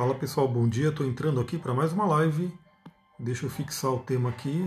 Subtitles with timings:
[0.00, 0.88] Fala pessoal, bom dia.
[0.88, 2.50] Estou entrando aqui para mais uma live.
[3.18, 4.66] Deixa eu fixar o tema aqui.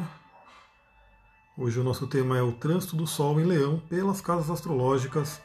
[1.57, 5.41] Hoje o nosso tema é o trânsito do Sol em Leão pelas casas astrológicas.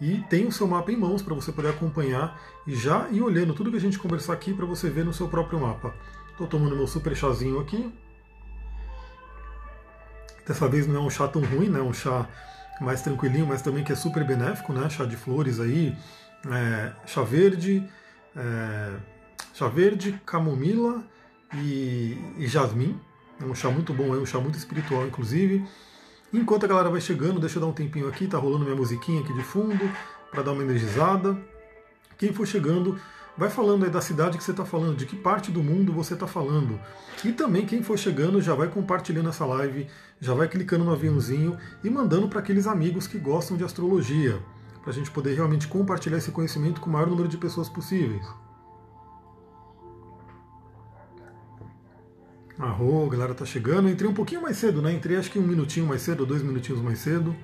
[0.00, 3.54] E tem o seu mapa em mãos para você poder acompanhar e já ir olhando
[3.54, 5.92] tudo que a gente conversar aqui para você ver no seu próprio mapa.
[6.30, 7.92] Estou tomando meu super chazinho aqui.
[10.46, 11.80] Dessa vez não é um chá tão ruim, né?
[11.80, 12.28] Um chá
[12.80, 14.88] mais tranquilinho, mas também que é super benéfico, né?
[14.88, 15.92] Chá de flores aí,
[16.48, 17.84] é, chá verde,
[18.36, 18.96] é,
[19.54, 21.02] chá verde, camomila
[21.54, 23.00] e, e jasmim.
[23.40, 25.64] É um chá muito bom, é um chá muito espiritual, inclusive.
[26.32, 29.20] Enquanto a galera vai chegando, deixa eu dar um tempinho aqui, tá rolando minha musiquinha
[29.20, 29.88] aqui de fundo
[30.30, 31.38] para dar uma energizada.
[32.18, 32.98] Quem for chegando,
[33.38, 36.14] vai falando aí da cidade que você está falando, de que parte do mundo você
[36.14, 36.80] está falando.
[37.24, 39.86] E também quem for chegando já vai compartilhando essa live,
[40.20, 44.40] já vai clicando no aviãozinho e mandando para aqueles amigos que gostam de astrologia,
[44.82, 48.43] para a gente poder realmente compartilhar esse conhecimento com o maior número de pessoas possíveis.
[52.58, 53.88] Arro, a galera tá chegando.
[53.88, 54.92] entrei um pouquinho mais cedo, né?
[54.92, 57.34] Entrei acho que um minutinho mais cedo, dois minutinhos mais cedo.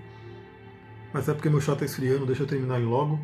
[1.13, 3.19] Mas é porque meu chá tá esfriando, deixa eu terminar ele logo.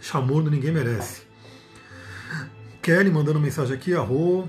[0.00, 1.22] Chamordo ninguém merece.
[2.80, 4.48] Kelly mandando mensagem aqui, arro.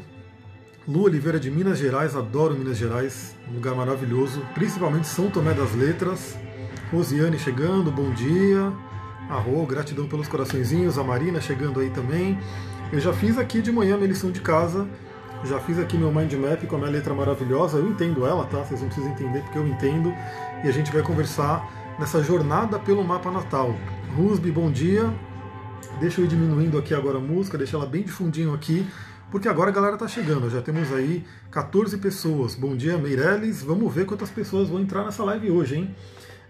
[0.87, 5.73] Lu Oliveira de Minas Gerais, adoro Minas Gerais, um lugar maravilhoso, principalmente São Tomé das
[5.73, 6.37] Letras.
[6.91, 8.71] Rosiane chegando, bom dia.
[9.29, 10.97] Arro, gratidão pelos coraçõezinhos.
[10.99, 12.37] A Marina chegando aí também.
[12.91, 14.87] Eu já fiz aqui de manhã minha lição de casa,
[15.43, 18.63] já fiz aqui meu mind map com a minha letra maravilhosa, eu entendo ela, tá?
[18.63, 20.13] Vocês não precisam entender porque eu entendo.
[20.63, 23.75] E a gente vai conversar nessa jornada pelo mapa natal.
[24.15, 25.11] Rusby, bom dia.
[25.99, 28.87] Deixa eu ir diminuindo aqui agora a música, deixa ela bem de fundinho aqui,
[29.29, 30.49] porque agora a galera tá chegando.
[30.49, 32.55] Já temos aí 14 pessoas.
[32.55, 33.61] Bom dia, Meirelles.
[33.61, 35.95] Vamos ver quantas pessoas vão entrar nessa live hoje, hein?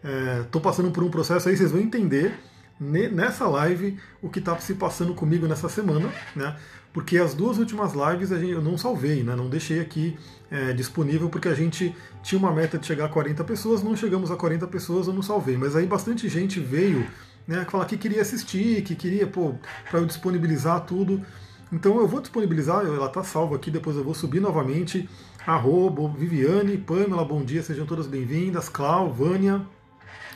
[0.04, 2.34] É, passando por um processo aí, vocês vão entender
[2.80, 6.56] nessa live o que está se passando comigo nessa semana, né?
[6.94, 9.36] Porque as duas últimas lives eu não salvei, né?
[9.36, 10.18] Não deixei aqui
[10.50, 11.94] é, disponível porque a gente
[12.24, 15.22] tinha uma meta de chegar a 40 pessoas, não chegamos a 40 pessoas, eu não
[15.22, 15.58] salvei.
[15.58, 17.06] Mas aí bastante gente veio,
[17.48, 17.66] né?
[17.70, 19.56] Falar que queria assistir, que queria, pô,
[19.90, 21.22] para eu disponibilizar tudo.
[21.72, 25.10] Então eu vou disponibilizar, ela está salva aqui, depois eu vou subir novamente.
[25.46, 28.70] Arroba, Viviane, Pamela, bom dia, sejam todas bem-vindas.
[28.70, 29.62] Clau, Vânia,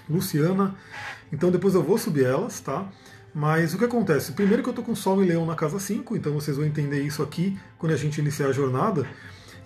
[0.10, 0.76] Luciana.
[1.32, 2.90] Então depois eu vou subir elas, tá?
[3.34, 4.32] Mas o que acontece?
[4.32, 7.02] Primeiro que eu estou com Sol e Leão na casa 5, então vocês vão entender
[7.02, 9.08] isso aqui quando a gente iniciar a jornada.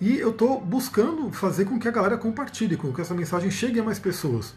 [0.00, 3.80] E eu estou buscando fazer com que a galera compartilhe, com que essa mensagem chegue
[3.80, 4.54] a mais pessoas.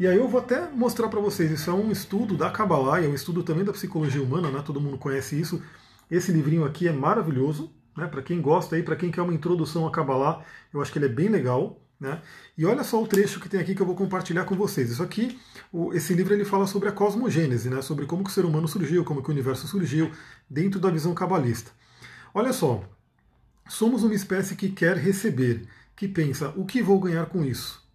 [0.00, 3.06] E aí eu vou até mostrar para vocês, isso é um estudo da Kabbalah, é
[3.06, 4.62] um estudo também da psicologia humana, né?
[4.64, 5.62] Todo mundo conhece isso.
[6.10, 8.06] Esse livrinho aqui é maravilhoso, né?
[8.06, 10.42] Para quem gosta aí, para quem quer uma introdução à Kabbalah,
[10.72, 11.78] eu acho que ele é bem legal.
[12.00, 12.20] Né?
[12.56, 14.90] E olha só o trecho que tem aqui que eu vou compartilhar com vocês.
[14.90, 15.38] Isso aqui,
[15.92, 17.82] esse livro ele fala sobre a cosmogênese, né?
[17.82, 20.10] sobre como o ser humano surgiu, como o universo surgiu,
[20.48, 21.70] dentro da visão cabalista.
[22.32, 22.82] Olha só,
[23.68, 27.86] somos uma espécie que quer receber, que pensa, o que vou ganhar com isso?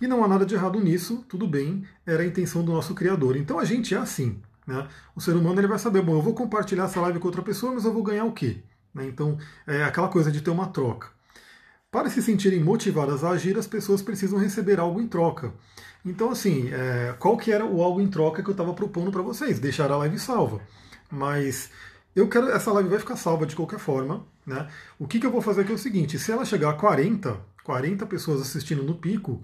[0.00, 3.36] E não há nada de errado nisso, tudo bem, era a intenção do nosso Criador.
[3.36, 4.38] Então a gente é assim.
[4.66, 4.86] Né?
[5.14, 7.72] O ser humano ele vai saber, bom, eu vou compartilhar essa live com outra pessoa,
[7.72, 8.58] mas eu vou ganhar o quê?
[8.92, 9.06] Né?
[9.06, 11.15] Então é aquela coisa de ter uma troca.
[11.96, 15.50] Para se sentirem motivadas a agir, as pessoas precisam receber algo em troca.
[16.04, 19.22] Então, assim, é, qual que era o algo em troca que eu estava propondo para
[19.22, 19.58] vocês?
[19.58, 20.60] Deixar a live salva.
[21.10, 21.70] Mas
[22.14, 22.50] eu quero.
[22.50, 24.26] Essa live vai ficar salva de qualquer forma.
[24.44, 24.68] Né?
[24.98, 27.34] O que, que eu vou fazer aqui é o seguinte: se ela chegar a 40,
[27.64, 29.42] 40 pessoas assistindo no pico,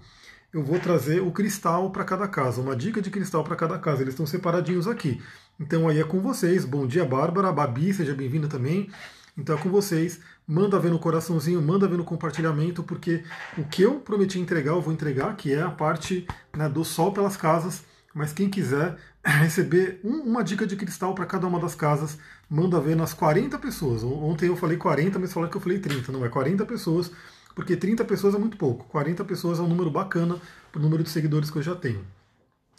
[0.53, 4.03] eu vou trazer o cristal para cada casa, uma dica de cristal para cada casa.
[4.03, 5.19] Eles estão separadinhos aqui.
[5.59, 6.65] Então aí é com vocês.
[6.65, 7.51] Bom dia, Bárbara.
[7.51, 8.91] Babi, seja bem-vinda também.
[9.37, 10.19] Então é com vocês.
[10.47, 13.23] Manda ver no coraçãozinho, manda ver no compartilhamento, porque
[13.57, 17.11] o que eu prometi entregar, eu vou entregar, que é a parte né, do sol
[17.11, 17.83] pelas casas.
[18.13, 22.79] Mas quem quiser receber um, uma dica de cristal para cada uma das casas, manda
[22.79, 24.03] ver nas 40 pessoas.
[24.03, 26.11] Ontem eu falei 40, mas falaram que eu falei 30.
[26.11, 27.11] Não, é 40 pessoas,
[27.55, 28.85] porque 30 pessoas é muito pouco.
[28.89, 30.37] 40 pessoas é um número bacana
[30.71, 32.05] para o número de seguidores que eu já tenho.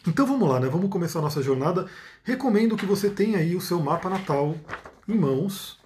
[0.07, 0.69] Então vamos lá, né?
[0.69, 1.87] Vamos começar a nossa jornada.
[2.23, 4.55] Recomendo que você tenha aí o seu mapa natal
[5.09, 5.83] em mãos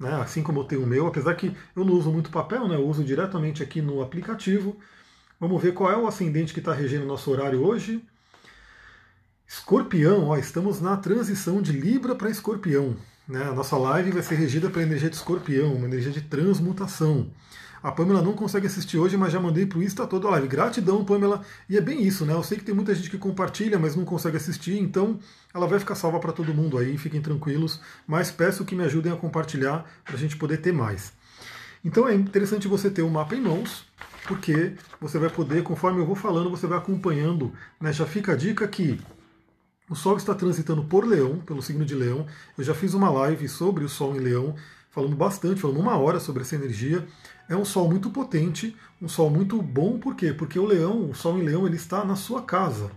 [0.00, 0.14] né?
[0.14, 2.76] assim como eu tenho o meu, apesar que eu não uso muito papel, né?
[2.76, 4.76] eu uso diretamente aqui no aplicativo.
[5.38, 8.02] Vamos ver qual é o ascendente que está regendo o nosso horário hoje.
[9.46, 12.96] Escorpião, ó, estamos na transição de Libra para Escorpião.
[13.28, 13.42] Né?
[13.42, 17.30] A nossa live vai ser regida pela energia de Escorpião, uma energia de transmutação.
[17.82, 20.48] A Pamela não consegue assistir hoje, mas já mandei para o Insta toda a live.
[20.48, 21.42] Gratidão, Pamela.
[21.68, 22.34] E é bem isso, né?
[22.34, 25.18] Eu sei que tem muita gente que compartilha, mas não consegue assistir, então
[25.54, 27.80] ela vai ficar salva para todo mundo aí, fiquem tranquilos.
[28.06, 31.12] Mas peço que me ajudem a compartilhar para a gente poder ter mais.
[31.82, 33.86] Então é interessante você ter o um mapa em mãos,
[34.26, 37.52] porque você vai poder, conforme eu vou falando, você vai acompanhando.
[37.80, 37.92] Né?
[37.92, 39.00] Já fica a dica que
[39.88, 42.26] O Sol está transitando por Leão, pelo signo de Leão.
[42.56, 44.54] Eu já fiz uma live sobre o Sol em Leão,
[44.90, 47.06] falando bastante, falando uma hora sobre essa energia.
[47.50, 50.32] É um Sol muito potente, um Sol muito bom, por quê?
[50.32, 52.92] Porque o Leão, o Sol em Leão, ele está na sua casa,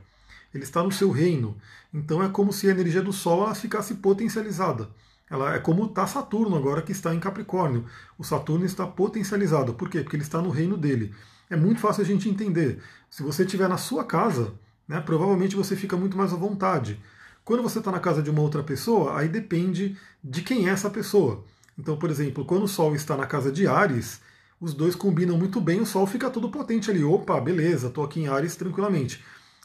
[0.54, 1.58] ele está no seu reino.
[1.92, 4.88] Então é como se a energia do Sol ela ficasse potencializada.
[5.28, 7.86] Ela é como está Saturno agora que está em Capricórnio.
[8.16, 9.74] O Saturno está potencializado.
[9.74, 10.02] Por quê?
[10.02, 11.16] Porque ele está no reino dele.
[11.50, 12.80] É muito fácil a gente entender.
[13.10, 14.54] Se você estiver na sua casa,
[14.88, 17.02] né, provavelmente você fica muito mais à vontade.
[17.44, 20.92] Quando você está na casa de uma outra pessoa, aí depende de quem é essa
[20.92, 21.44] pessoa.
[21.76, 24.22] Então, por exemplo, quando o Sol está na casa de Ares,
[24.64, 27.04] os dois combinam muito bem, o Sol fica todo potente ali.
[27.04, 29.22] Opa, beleza, estou aqui em Ares tranquilamente.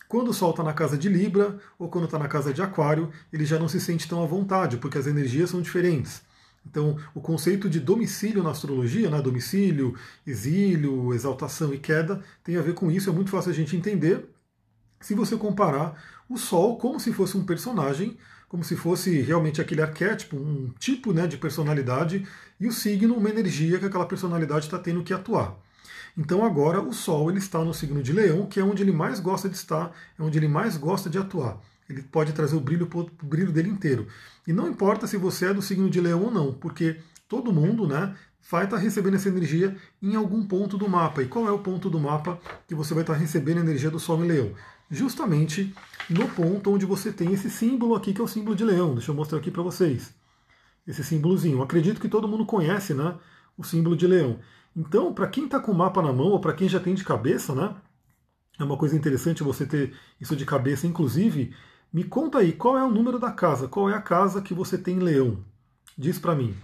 [0.08, 3.08] Quando o Sol está na casa de Libra ou quando está na casa de Aquário,
[3.32, 6.20] ele já não se sente tão à vontade, porque as energias são diferentes.
[6.66, 9.94] Então, o conceito de domicílio na astrologia, né, domicílio,
[10.26, 14.28] exílio, exaltação e queda, tem a ver com isso, é muito fácil a gente entender
[15.00, 18.18] se você comparar o Sol como se fosse um personagem,
[18.48, 22.26] como se fosse realmente aquele arquétipo, um tipo né, de personalidade,
[22.58, 25.56] e o signo, uma energia que aquela personalidade está tendo que atuar.
[26.16, 29.20] Então agora o Sol ele está no signo de Leão, que é onde ele mais
[29.20, 31.60] gosta de estar, é onde ele mais gosta de atuar.
[31.88, 34.06] Ele pode trazer o brilho o brilho dele inteiro.
[34.46, 36.96] E não importa se você é do signo de Leão ou não, porque
[37.28, 38.14] todo mundo, né,
[38.50, 41.22] vai estar recebendo essa energia em algum ponto do mapa.
[41.22, 44.00] E qual é o ponto do mapa que você vai estar recebendo a energia do
[44.00, 44.52] Sol em Leão?
[44.90, 45.74] Justamente
[46.08, 48.94] no ponto onde você tem esse símbolo aqui, que é o símbolo de leão.
[48.94, 50.14] Deixa eu mostrar aqui para vocês.
[50.86, 51.62] Esse símbolozinho.
[51.62, 53.14] Acredito que todo mundo conhece né,
[53.56, 54.38] o símbolo de leão.
[54.74, 57.04] Então, para quem está com o mapa na mão, ou para quem já tem de
[57.04, 57.74] cabeça, né,
[58.58, 60.86] é uma coisa interessante você ter isso de cabeça.
[60.86, 61.54] Inclusive,
[61.92, 63.68] me conta aí, qual é o número da casa?
[63.68, 65.44] Qual é a casa que você tem em leão?
[65.96, 66.54] Diz para mim.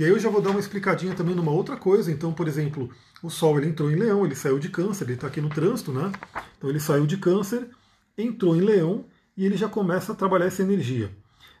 [0.00, 2.10] E aí eu já vou dar uma explicadinha também numa outra coisa.
[2.10, 2.88] Então, por exemplo,
[3.22, 5.92] o Sol ele entrou em Leão, ele saiu de Câncer, ele está aqui no trânsito,
[5.92, 6.10] né?
[6.56, 7.68] Então ele saiu de Câncer,
[8.16, 9.04] entrou em Leão
[9.36, 11.14] e ele já começa a trabalhar essa energia.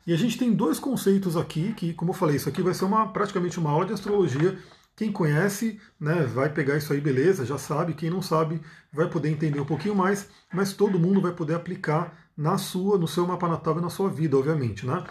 [0.06, 2.86] E a gente tem dois conceitos aqui que, como eu falei, isso aqui vai ser
[2.86, 4.58] uma praticamente uma aula de astrologia.
[4.96, 7.92] Quem conhece, né, vai pegar isso aí, beleza, já sabe.
[7.92, 8.58] Quem não sabe,
[8.90, 13.06] vai poder entender um pouquinho mais, mas todo mundo vai poder aplicar na sua, no
[13.06, 15.04] seu mapa natal e na sua vida, obviamente, né?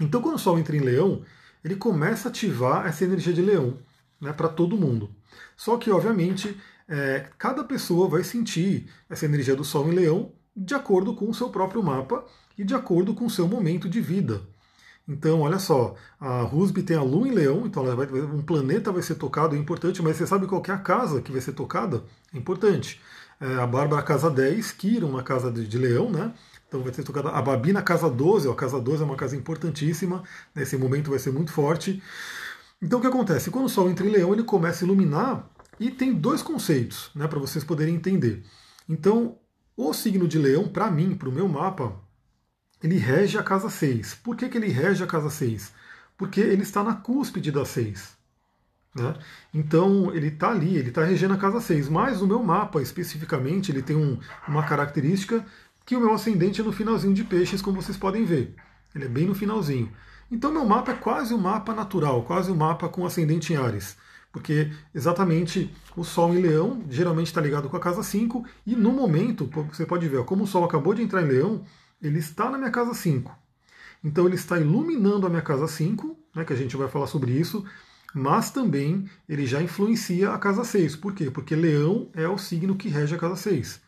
[0.00, 1.22] Então, quando o Sol entra em Leão,
[1.64, 3.78] ele começa a ativar essa energia de Leão
[4.20, 5.10] né, para todo mundo.
[5.56, 6.56] Só que, obviamente,
[6.88, 11.34] é, cada pessoa vai sentir essa energia do Sol em Leão de acordo com o
[11.34, 12.24] seu próprio mapa
[12.58, 14.42] e de acordo com o seu momento de vida.
[15.08, 19.02] Então, olha só, a Rusby tem a Lua em Leão, então vai, um planeta vai
[19.02, 22.04] ser tocado, é importante, mas você sabe qual é a casa que vai ser tocada?
[22.32, 23.00] É importante.
[23.40, 26.32] É, a Bárbara casa 10, Kiron na casa de, de Leão, né?
[26.70, 29.16] Então vai ser tocada a Babi na casa 12, ó, a casa 12 é uma
[29.16, 30.22] casa importantíssima,
[30.54, 32.00] nesse momento vai ser muito forte.
[32.80, 33.50] Então o que acontece?
[33.50, 35.50] Quando o Sol entra em Leão, ele começa a iluminar
[35.80, 38.44] e tem dois conceitos né, para vocês poderem entender.
[38.88, 39.36] Então,
[39.76, 41.92] o signo de Leão, para mim, para o meu mapa,
[42.80, 44.14] ele rege a casa 6.
[44.22, 45.72] Por que, que ele rege a casa 6?
[46.16, 48.16] Porque ele está na cúspide da 6.
[48.94, 49.14] Né?
[49.52, 51.88] Então ele está ali, ele está regendo a casa 6.
[51.88, 55.44] Mas o meu mapa, especificamente, ele tem um, uma característica
[55.84, 58.54] que o meu ascendente é no finalzinho de peixes, como vocês podem ver.
[58.94, 59.90] Ele é bem no finalzinho.
[60.30, 63.96] Então meu mapa é quase um mapa natural, quase um mapa com ascendente em Ares.
[64.32, 68.92] Porque exatamente o Sol em Leão geralmente está ligado com a casa 5, e no
[68.92, 71.64] momento, você pode ver, como o Sol acabou de entrar em Leão,
[72.00, 73.36] ele está na minha casa 5.
[74.04, 77.32] Então ele está iluminando a minha casa 5, né, que a gente vai falar sobre
[77.32, 77.64] isso,
[78.14, 80.96] mas também ele já influencia a casa 6.
[80.96, 81.30] Por quê?
[81.30, 83.80] Porque Leão é o signo que rege a casa 6.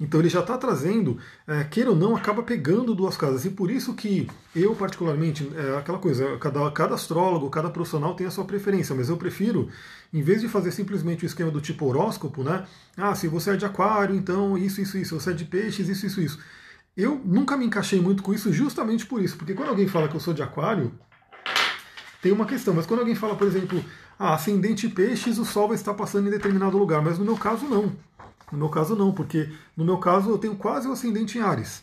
[0.00, 3.44] Então ele já está trazendo, é, queira ou não, acaba pegando duas casas.
[3.44, 8.26] E por isso que eu, particularmente, é aquela coisa, cada, cada astrólogo, cada profissional tem
[8.26, 9.68] a sua preferência, mas eu prefiro,
[10.12, 12.66] em vez de fazer simplesmente o esquema do tipo horóscopo, né?
[12.96, 16.06] Ah, se você é de aquário, então isso, isso, isso, você é de peixes, isso,
[16.06, 16.38] isso, isso.
[16.96, 20.14] Eu nunca me encaixei muito com isso justamente por isso, porque quando alguém fala que
[20.14, 20.92] eu sou de aquário,
[22.20, 23.82] tem uma questão, mas quando alguém fala, por exemplo,
[24.18, 27.66] ah, ascendente peixes, o sol vai estar passando em determinado lugar, mas no meu caso
[27.66, 27.92] não.
[28.52, 31.82] No meu caso, não, porque no meu caso eu tenho quase o ascendente em Ares.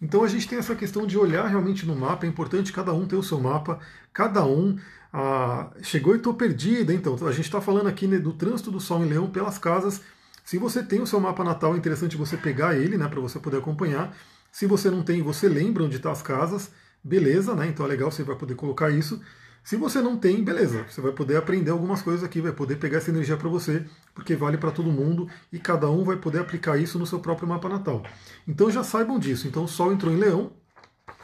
[0.00, 3.06] Então a gente tem essa questão de olhar realmente no mapa, é importante cada um
[3.06, 3.78] ter o seu mapa,
[4.12, 4.78] cada um.
[5.12, 8.80] Ah, chegou e estou perdida, então a gente está falando aqui né, do trânsito do
[8.80, 10.00] Sol em Leão pelas casas.
[10.44, 13.38] Se você tem o seu mapa natal, é interessante você pegar ele, né, para você
[13.38, 14.16] poder acompanhar.
[14.50, 16.70] Se você não tem, você lembra onde estão tá as casas,
[17.04, 17.68] beleza, né?
[17.68, 19.20] Então é legal, você vai poder colocar isso.
[19.62, 22.98] Se você não tem, beleza, você vai poder aprender algumas coisas aqui, vai poder pegar
[22.98, 26.78] essa energia para você, porque vale para todo mundo e cada um vai poder aplicar
[26.78, 28.02] isso no seu próprio mapa natal.
[28.48, 29.46] Então já saibam disso.
[29.46, 30.52] Então o Sol entrou em Leão,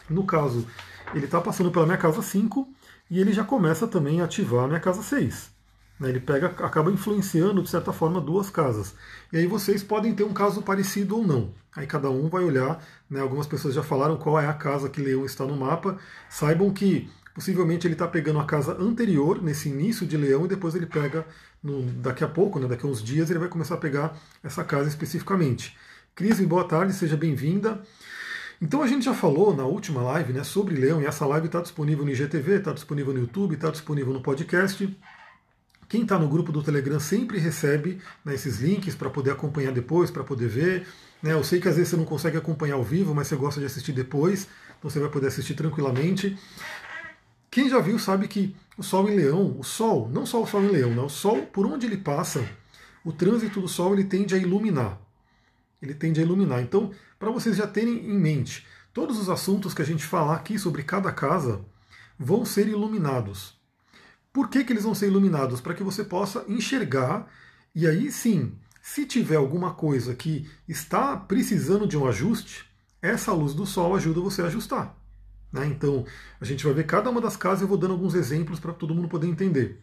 [0.08, 0.66] no caso,
[1.14, 2.68] ele está passando pela minha casa 5
[3.10, 5.50] e ele já começa também a ativar a minha casa 6.
[5.98, 6.10] Né?
[6.10, 8.94] Ele pega, acaba influenciando, de certa forma, duas casas.
[9.32, 11.52] E aí vocês podem ter um caso parecido ou não.
[11.74, 13.20] Aí cada um vai olhar, né?
[13.20, 15.98] algumas pessoas já falaram qual é a casa que Leão está no mapa.
[16.28, 20.74] Saibam que possivelmente ele está pegando a casa anterior, nesse início de Leão, e depois
[20.74, 21.26] ele pega,
[21.62, 22.66] no, daqui a pouco, né?
[22.66, 25.76] daqui a uns dias, ele vai começar a pegar essa casa especificamente.
[26.14, 27.82] Cris, boa tarde, seja bem-vinda.
[28.58, 31.60] Então a gente já falou na última live né, sobre Leão, e essa live está
[31.60, 34.96] disponível no IGTV, está disponível no YouTube, está disponível no podcast.
[35.90, 40.10] Quem está no grupo do Telegram sempre recebe né, esses links para poder acompanhar depois,
[40.10, 40.86] para poder ver.
[41.22, 41.34] Né?
[41.34, 43.66] Eu sei que às vezes você não consegue acompanhar ao vivo, mas você gosta de
[43.66, 46.34] assistir depois, então você vai poder assistir tranquilamente.
[47.56, 50.62] Quem já viu sabe que o Sol em Leão, o Sol, não só o Sol
[50.62, 51.00] em Leão, né?
[51.00, 52.46] o Sol, por onde ele passa,
[53.02, 55.00] o trânsito do Sol ele tende a iluminar.
[55.80, 56.60] Ele tende a iluminar.
[56.60, 60.58] Então, para vocês já terem em mente, todos os assuntos que a gente falar aqui
[60.58, 61.64] sobre cada casa
[62.18, 63.58] vão ser iluminados.
[64.34, 65.58] Por que, que eles vão ser iluminados?
[65.58, 67.26] Para que você possa enxergar
[67.74, 72.66] e aí sim, se tiver alguma coisa que está precisando de um ajuste,
[73.00, 75.05] essa luz do sol ajuda você a ajustar.
[75.52, 75.66] Né?
[75.66, 76.04] Então,
[76.40, 78.94] a gente vai ver cada uma das casas, eu vou dando alguns exemplos para todo
[78.94, 79.80] mundo poder entender.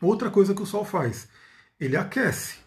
[0.00, 1.28] Outra coisa que o sol faz,
[1.78, 2.58] ele aquece,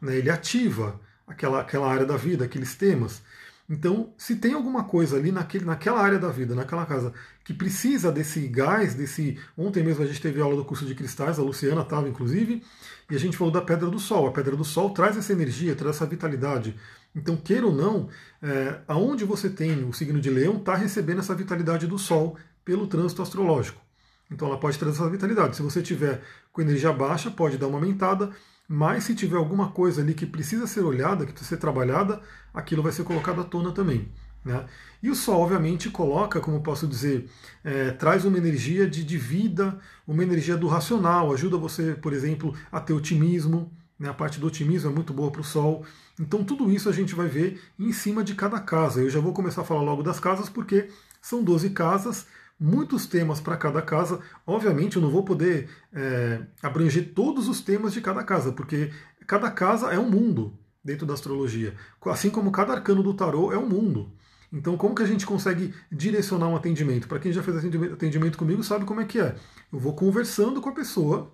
[0.00, 0.16] né?
[0.16, 3.22] ele ativa aquela, aquela área da vida, aqueles temas.
[3.68, 7.12] Então, se tem alguma coisa ali naquele, naquela área da vida, naquela casa,
[7.44, 9.38] que precisa desse gás, desse.
[9.56, 12.62] Ontem mesmo a gente teve aula do curso de cristais, a Luciana estava inclusive,
[13.10, 14.26] e a gente falou da pedra do sol.
[14.26, 16.76] A pedra do sol traz essa energia, traz essa vitalidade.
[17.14, 18.08] Então, queira ou não,
[18.42, 22.86] é, aonde você tem o signo de leão, está recebendo essa vitalidade do sol pelo
[22.86, 23.80] trânsito astrológico.
[24.30, 25.56] Então, ela pode trazer essa vitalidade.
[25.56, 28.30] Se você tiver com energia baixa, pode dar uma aumentada
[28.74, 32.22] mas se tiver alguma coisa ali que precisa ser olhada, que precisa ser trabalhada,
[32.54, 34.08] aquilo vai ser colocado à tona também.
[34.42, 34.64] Né?
[35.02, 37.28] E o Sol, obviamente, coloca, como posso dizer,
[37.62, 42.54] é, traz uma energia de, de, vida, uma energia do racional, ajuda você, por exemplo,
[42.70, 43.70] a ter otimismo.
[43.98, 44.08] Né?
[44.08, 45.84] A parte do otimismo é muito boa para o Sol.
[46.22, 49.00] Então, tudo isso a gente vai ver em cima de cada casa.
[49.00, 50.88] Eu já vou começar a falar logo das casas, porque
[51.20, 52.26] são 12 casas
[52.60, 54.20] muitos temas para cada casa.
[54.46, 58.92] Obviamente, eu não vou poder é, abranger todos os temas de cada casa, porque
[59.26, 61.74] cada casa é um mundo dentro da astrologia.
[62.06, 64.12] Assim como cada arcano do tarô é um mundo.
[64.52, 67.08] Então, como que a gente consegue direcionar um atendimento?
[67.08, 69.34] Para quem já fez atendimento comigo, sabe como é que é.
[69.72, 71.32] Eu vou conversando com a pessoa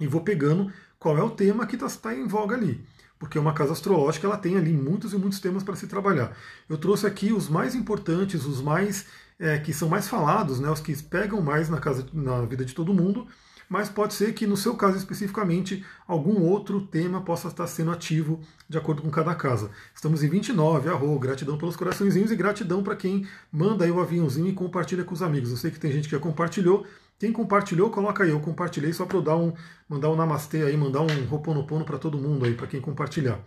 [0.00, 2.82] e vou pegando qual é o tema que está tá em voga ali.
[3.18, 6.36] Porque uma casa astrológica ela tem ali muitos e muitos temas para se trabalhar.
[6.68, 9.06] Eu trouxe aqui os mais importantes, os mais
[9.38, 12.74] é, que são mais falados, né, os que pegam mais na, casa, na vida de
[12.74, 13.26] todo mundo,
[13.68, 18.40] mas pode ser que no seu caso especificamente algum outro tema possa estar sendo ativo
[18.68, 19.70] de acordo com cada casa.
[19.94, 24.48] Estamos em 29, arro, gratidão pelos coraçõezinhos e gratidão para quem manda aí o aviãozinho
[24.48, 25.50] e compartilha com os amigos.
[25.50, 26.86] Eu sei que tem gente que já compartilhou.
[27.18, 29.52] Quem compartilhou, coloca aí, eu compartilhei só para eu dar um,
[29.88, 33.40] mandar um namastê aí, mandar um roponopono para todo mundo aí, para quem compartilhar.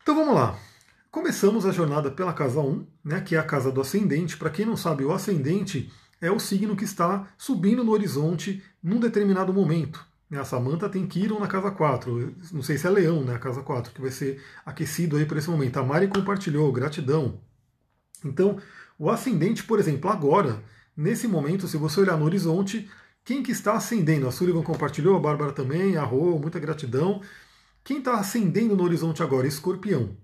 [0.00, 0.56] Então vamos lá.
[1.10, 4.36] Começamos a jornada pela casa 1, né, que é a casa do ascendente.
[4.36, 9.00] Para quem não sabe, o ascendente é o signo que está subindo no horizonte num
[9.00, 10.06] determinado momento.
[10.30, 13.62] A Samanta tem Kiron na casa 4, não sei se é Leão, né, a casa
[13.62, 15.78] 4, que vai ser aquecido aí por esse momento.
[15.78, 17.40] A Mari compartilhou, gratidão.
[18.22, 18.58] Então,
[18.98, 20.62] o ascendente, por exemplo, agora,
[20.98, 22.90] nesse momento, se você olhar no horizonte,
[23.24, 24.26] quem que está ascendendo?
[24.26, 27.22] A Sullivan compartilhou, a Bárbara também, a Rô, muita gratidão.
[27.84, 29.46] Quem está ascendendo no horizonte agora?
[29.46, 30.16] Escorpião.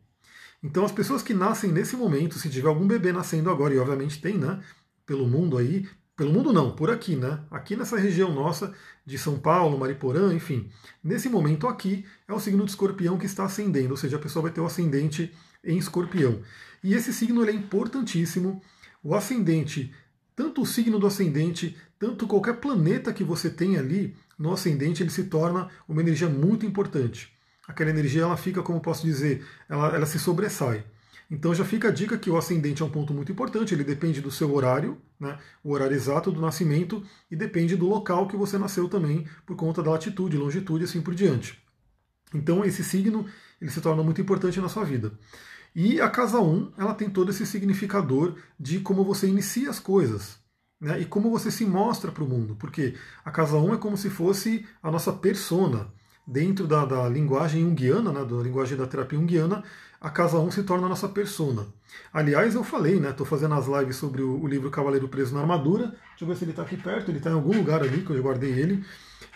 [0.61, 4.21] Então as pessoas que nascem nesse momento, se tiver algum bebê nascendo agora, e obviamente
[4.21, 4.61] tem, né?
[5.07, 7.40] Pelo mundo aí, pelo mundo não, por aqui, né?
[7.50, 8.75] Aqui nessa região nossa
[9.07, 10.71] de São Paulo, Mariporã, enfim.
[11.02, 14.45] Nesse momento aqui é o signo de escorpião que está ascendendo, ou seja, a pessoa
[14.45, 16.40] vai ter o ascendente em escorpião.
[16.83, 18.61] E esse signo é importantíssimo.
[19.02, 19.93] O ascendente,
[20.35, 25.11] tanto o signo do ascendente, tanto qualquer planeta que você tem ali no ascendente, ele
[25.11, 27.35] se torna uma energia muito importante
[27.67, 30.85] aquela energia ela fica, como posso dizer, ela, ela se sobressai.
[31.31, 34.21] Então já fica a dica que o ascendente é um ponto muito importante, ele depende
[34.21, 38.59] do seu horário, né, o horário exato do nascimento, e depende do local que você
[38.59, 41.59] nasceu também, por conta da latitude, longitude e assim por diante.
[42.33, 43.26] Então esse signo
[43.61, 45.12] ele se torna muito importante na sua vida.
[45.75, 50.38] E a casa 1 ela tem todo esse significador de como você inicia as coisas.
[50.81, 53.97] Né, e como você se mostra para o mundo, porque a casa 1 é como
[53.97, 55.88] se fosse a nossa persona
[56.26, 59.62] dentro da, da linguagem junguiana, né, da linguagem da terapia junguiana,
[60.00, 61.66] a casa 1 se torna a nossa persona.
[62.12, 63.11] Aliás, eu falei, né?
[63.11, 65.87] Estou fazendo as lives sobre o, o, livro Cavaleiro Preso na Armadura.
[66.11, 68.11] Deixa eu ver se ele está aqui perto, ele está em algum lugar ali que
[68.11, 68.85] eu guardei ele.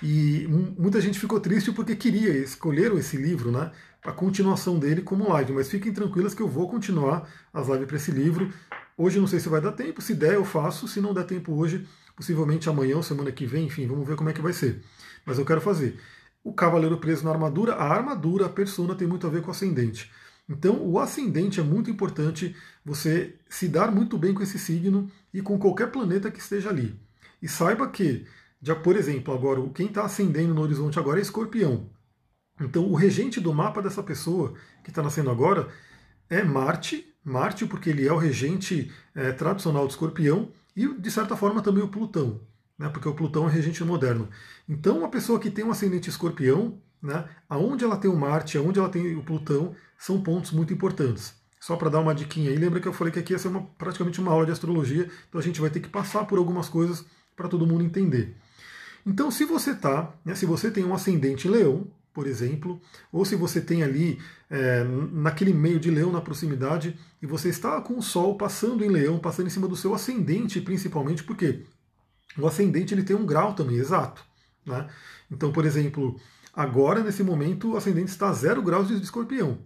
[0.03, 0.47] E
[0.79, 3.73] muita gente ficou triste porque queria, escolheram esse livro, né?
[4.09, 5.53] A continuação dele como live.
[5.53, 8.51] Mas fiquem tranquilas que eu vou continuar as lives para esse livro.
[8.97, 11.53] Hoje não sei se vai dar tempo, se der eu faço, se não der tempo
[11.53, 11.87] hoje,
[12.17, 14.83] possivelmente amanhã ou semana que vem, enfim, vamos ver como é que vai ser.
[15.27, 16.01] Mas eu quero fazer.
[16.43, 19.51] o cavaleiro preso na armadura, a armadura, a persona tem muito a ver com o
[19.51, 20.11] ascendente.
[20.49, 25.43] Então, o ascendente é muito importante você se dar muito bem com esse signo e
[25.43, 26.99] com qualquer planeta que esteja ali.
[27.43, 28.27] E saiba que,
[28.63, 31.98] já por exemplo, agora quem está ascendendo no horizonte agora é Escorpião.
[32.61, 35.69] Então, o regente do mapa dessa pessoa que está nascendo agora
[36.29, 41.37] é Marte, Marte porque ele é o regente é, tradicional do Escorpião e, de certa
[41.37, 42.41] forma, também o Plutão,
[42.79, 44.29] né, porque o Plutão é regente moderno.
[44.69, 48.79] Então, uma pessoa que tem um ascendente Escorpião, né, aonde ela tem o Marte, aonde
[48.79, 51.35] ela tem o Plutão, são pontos muito importantes.
[51.61, 53.63] Só para dar uma diquinha aí, lembra que eu falei que aqui ia ser uma,
[53.63, 57.05] praticamente uma aula de astrologia, então a gente vai ter que passar por algumas coisas
[57.37, 58.37] para todo mundo entender.
[59.05, 61.87] Então, se você tá, né, se você tem um ascendente leão,
[62.19, 62.81] por exemplo,
[63.13, 64.21] ou se você tem ali
[64.51, 68.89] é, naquele meio de leão na proximidade e você está com o Sol passando em
[68.89, 71.63] leão, passando em cima do seu ascendente, principalmente porque
[72.37, 74.25] o ascendente ele tem um grau também, exato.
[74.67, 74.89] Né?
[75.31, 76.21] Então, por exemplo,
[76.53, 79.61] agora nesse momento o ascendente está a zero graus de escorpião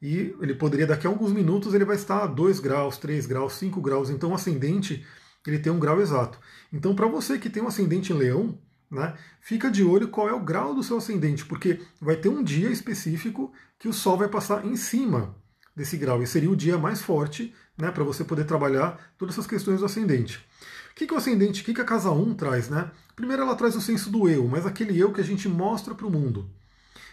[0.00, 3.54] e ele poderia daqui a alguns minutos ele vai estar a 2 graus, 3 graus,
[3.54, 4.08] 5 graus.
[4.08, 5.04] Então o ascendente
[5.44, 6.38] ele tem um grau exato.
[6.72, 8.56] Então para você que tem um ascendente em leão,
[8.90, 12.42] né, fica de olho qual é o grau do seu ascendente, porque vai ter um
[12.42, 15.34] dia específico que o Sol vai passar em cima
[15.76, 19.46] desse grau, e seria o dia mais forte né, para você poder trabalhar todas essas
[19.46, 20.44] questões do ascendente.
[20.90, 22.68] O que, que o ascendente, o que, que a casa 1 traz?
[22.68, 22.90] Né?
[23.14, 26.06] Primeiro ela traz o senso do eu, mas aquele eu que a gente mostra para
[26.06, 26.50] o mundo.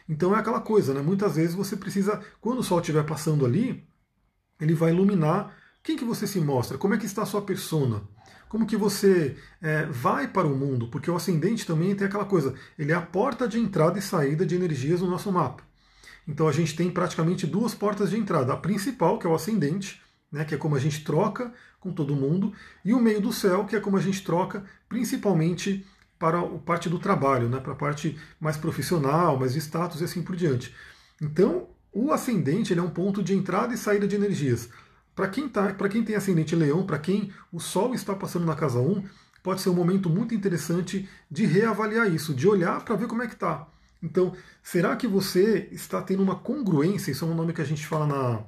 [0.07, 1.01] Então é aquela coisa, né?
[1.01, 3.87] Muitas vezes você precisa, quando o sol estiver passando ali,
[4.59, 8.03] ele vai iluminar quem que você se mostra, como é que está a sua persona,
[8.55, 12.53] como que você é, vai para o mundo, porque o ascendente também tem aquela coisa,
[12.79, 15.61] ele é a porta de entrada e saída de energias no nosso mapa.
[16.25, 20.01] Então a gente tem praticamente duas portas de entrada, a principal, que é o ascendente,
[20.31, 22.53] né, que é como a gente troca com todo mundo,
[22.85, 25.85] e o meio do céu, que é como a gente troca principalmente
[26.17, 30.23] para a parte do trabalho, né, para a parte mais profissional, mais status e assim
[30.23, 30.73] por diante.
[31.21, 34.69] Então, o ascendente ele é um ponto de entrada e saída de energias.
[35.15, 38.79] Para quem, tá, quem tem ascendente leão, para quem o Sol está passando na casa
[38.79, 39.03] 1,
[39.41, 43.27] pode ser um momento muito interessante de reavaliar isso, de olhar para ver como é
[43.27, 43.67] que está.
[44.03, 47.11] Então, será que você está tendo uma congruência?
[47.11, 48.43] Isso é um nome que a gente fala na,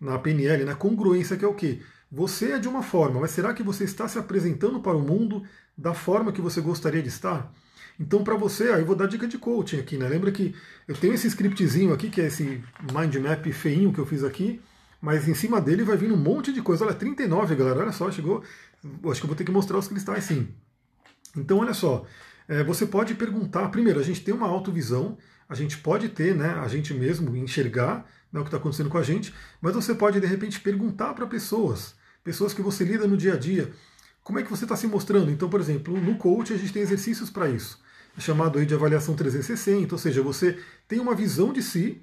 [0.00, 0.74] na PNL, né?
[0.74, 1.80] Congruência que é o quê?
[2.10, 5.42] Você é de uma forma, mas será que você está se apresentando para o mundo
[5.76, 7.52] da forma que você gostaria de estar?
[7.98, 10.08] Então, para você, aí eu vou dar dica de coaching aqui, né?
[10.08, 10.54] Lembra que
[10.86, 14.60] eu tenho esse scriptzinho aqui, que é esse mind map feinho que eu fiz aqui,
[15.02, 16.84] mas em cima dele vai vir um monte de coisa.
[16.84, 18.42] Olha, 39, galera, olha só, chegou.
[19.10, 20.48] Acho que eu vou ter que mostrar os cristais sim.
[21.36, 22.06] Então, olha só,
[22.48, 23.68] é, você pode perguntar.
[23.68, 28.06] Primeiro, a gente tem uma autovisão, a gente pode ter, né, a gente mesmo enxergar
[28.32, 31.26] né, o que está acontecendo com a gente, mas você pode, de repente, perguntar para
[31.26, 33.72] pessoas, pessoas que você lida no dia a dia
[34.22, 35.30] como é que você está se mostrando?
[35.30, 37.80] Então, por exemplo, no coach a gente tem exercícios para isso,
[38.18, 42.00] chamado aí de avaliação 360, ou seja, você tem uma visão de si,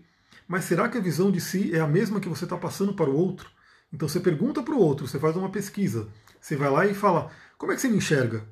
[0.49, 3.07] mas será que a visão de si é a mesma que você está passando para
[3.07, 3.47] o outro?
[3.93, 6.07] Então você pergunta para o outro, você faz uma pesquisa,
[6.41, 8.43] você vai lá e fala, como é que você me enxerga?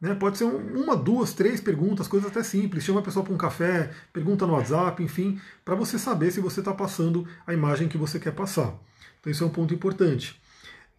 [0.00, 0.14] Né?
[0.14, 2.84] Pode ser uma, duas, três perguntas, coisas até simples.
[2.84, 6.60] Chama a pessoa para um café, pergunta no WhatsApp, enfim, para você saber se você
[6.60, 8.72] está passando a imagem que você quer passar.
[9.20, 10.40] Então isso é um ponto importante.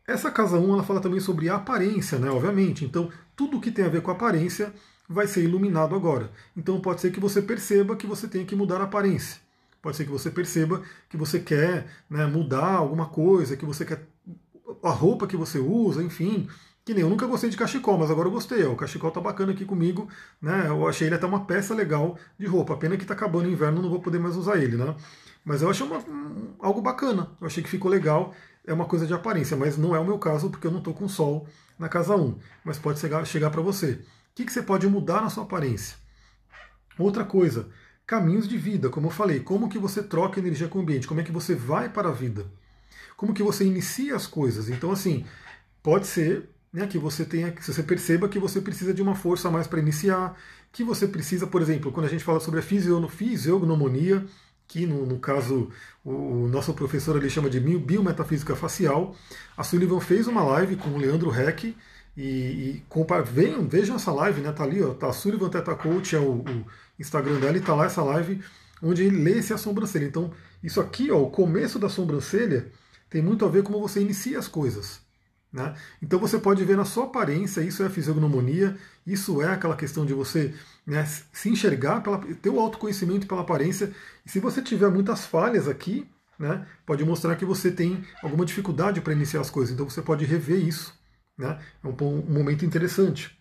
[0.06, 2.30] Essa casa 1 ela fala também sobre aparência, né?
[2.30, 2.84] Obviamente.
[2.84, 4.74] Então, tudo que tem a ver com aparência
[5.08, 6.30] vai ser iluminado agora.
[6.58, 9.40] Então, pode ser que você perceba que você tem que mudar a aparência.
[9.82, 14.08] Pode ser que você perceba que você quer né, mudar alguma coisa, que você quer
[14.84, 16.48] a roupa que você usa, enfim.
[16.84, 18.64] Que nem eu nunca gostei de cachecol, mas agora eu gostei.
[18.64, 20.08] O cachecol tá bacana aqui comigo,
[20.42, 20.66] né?
[20.68, 22.76] Eu achei ele até uma peça legal de roupa.
[22.78, 24.96] Pena que tá acabando o inverno, não vou poder mais usar ele, né?
[25.46, 26.04] Mas eu achei uma,
[26.60, 27.30] algo bacana.
[27.40, 28.34] Eu achei que ficou legal
[28.66, 30.94] é uma coisa de aparência, mas não é o meu caso porque eu não estou
[30.94, 32.38] com Sol na casa 1.
[32.64, 33.94] Mas pode chegar, chegar para você.
[33.94, 35.98] O que, que você pode mudar na sua aparência?
[36.98, 37.70] Outra coisa,
[38.06, 41.22] caminhos de vida, como eu falei, como que você troca energia com o ambiente, como
[41.22, 42.46] é que você vai para a vida,
[43.16, 44.70] como que você inicia as coisas.
[44.70, 45.26] Então, assim,
[45.82, 49.48] pode ser né, que você tenha, que você perceba que você precisa de uma força
[49.48, 50.38] a mais para iniciar,
[50.72, 54.26] que você precisa, por exemplo, quando a gente fala sobre a fisiognomonia,
[54.68, 55.70] que no, no caso
[56.02, 59.14] o, o, nosso professor ali chama de biometafísica facial.
[59.58, 61.76] A Sullivan fez uma live com o Leandro Heck
[62.16, 62.84] e, e
[63.26, 64.50] venham, vejam essa live, né?
[64.54, 66.66] Tá ali, ó, tá Sullivan Teta Coach, é o, o
[67.02, 68.42] Instagram dela, e tá lá essa live
[68.82, 70.06] onde ele lê-se a sobrancelha.
[70.06, 70.32] Então,
[70.64, 72.72] isso aqui, ó, o começo da sobrancelha
[73.10, 75.02] tem muito a ver com como você inicia as coisas.
[75.52, 75.76] Né?
[76.02, 80.06] Então você pode ver na sua aparência, isso é a fisiognomonia, isso é aquela questão
[80.06, 80.54] de você
[80.88, 83.92] né, se enxergar, pela, ter o autoconhecimento pela aparência.
[84.26, 86.10] E se você tiver muitas falhas aqui,
[86.40, 89.74] né, pode mostrar que você tem alguma dificuldade para iniciar as coisas.
[89.74, 90.94] Então você pode rever isso.
[91.38, 91.60] Né?
[91.84, 93.38] É um, um momento interessante.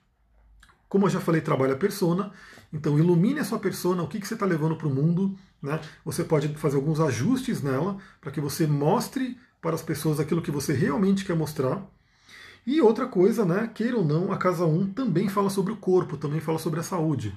[0.91, 2.33] Como eu já falei, trabalha a persona.
[2.73, 5.37] Então ilumine a sua persona, o que, que você está levando para o mundo.
[5.63, 5.81] Né?
[6.05, 10.51] Você pode fazer alguns ajustes nela para que você mostre para as pessoas aquilo que
[10.51, 11.87] você realmente quer mostrar.
[12.67, 16.17] E outra coisa, né, queira ou não, a casa 1 também fala sobre o corpo,
[16.17, 17.35] também fala sobre a saúde.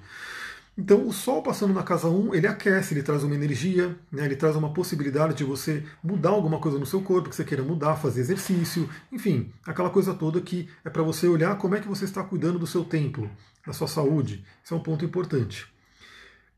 [0.76, 4.36] Então, o Sol passando na casa 1, ele aquece, ele traz uma energia, né, ele
[4.36, 7.96] traz uma possibilidade de você mudar alguma coisa no seu corpo, que você queira mudar,
[7.96, 12.06] fazer exercício, enfim, aquela coisa toda que é para você olhar como é que você
[12.06, 13.30] está cuidando do seu templo,
[13.66, 14.44] da sua saúde.
[14.64, 15.72] Isso é um ponto importante.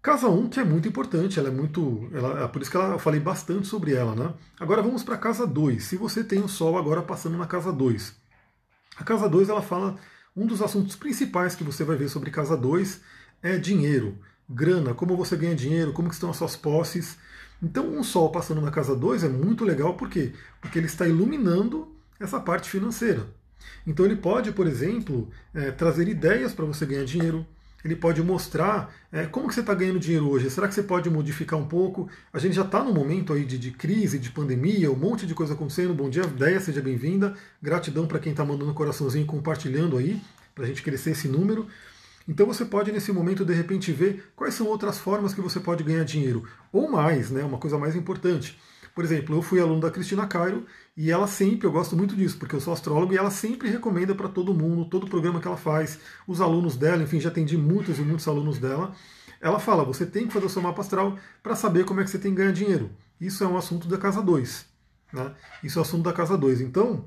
[0.01, 2.07] Casa 1, que é muito importante, ela é muito.
[2.13, 4.15] Ela, é por isso que ela, eu falei bastante sobre ela.
[4.15, 4.31] Né?
[4.59, 5.83] Agora vamos para a casa 2.
[5.83, 8.15] Se você tem o Sol agora passando na casa 2.
[8.97, 9.95] A casa 2 ela fala.
[10.37, 13.01] Um dos assuntos principais que você vai ver sobre casa 2
[13.45, 14.17] é dinheiro,
[14.49, 17.15] grana, como você ganha dinheiro, como estão as suas posses.
[17.61, 20.33] Então, um sol passando na casa 2 é muito legal, por quê?
[20.59, 21.87] Porque ele está iluminando
[22.19, 23.27] essa parte financeira.
[23.85, 27.45] Então, ele pode, por exemplo, é, trazer ideias para você ganhar dinheiro.
[27.83, 30.49] Ele pode mostrar é, como que você está ganhando dinheiro hoje.
[30.49, 32.09] Será que você pode modificar um pouco?
[32.33, 35.35] A gente já está no momento aí de, de, crise, de pandemia, um monte de
[35.35, 35.93] coisa acontecendo.
[35.93, 37.35] Bom dia, ideia, seja bem-vinda.
[37.61, 40.19] Gratidão para quem está mandando coraçãozinho compartilhando aí,
[40.55, 41.67] para a gente crescer esse número.
[42.27, 45.83] Então você pode nesse momento de repente ver quais são outras formas que você pode
[45.83, 48.59] ganhar dinheiro, ou mais, né, uma coisa mais importante.
[48.95, 52.37] Por exemplo, eu fui aluno da Cristina Cairo e ela sempre, eu gosto muito disso,
[52.37, 55.57] porque eu sou astrólogo e ela sempre recomenda para todo mundo, todo programa que ela
[55.57, 58.95] faz, os alunos dela, enfim, já atendi muitos e muitos alunos dela.
[59.41, 62.09] Ela fala: você tem que fazer o seu mapa astral para saber como é que
[62.09, 62.89] você tem que ganhar dinheiro.
[63.19, 64.65] Isso é um assunto da casa 2.
[65.11, 65.33] Né?
[65.61, 66.61] Isso é um assunto da casa 2.
[66.61, 67.05] Então,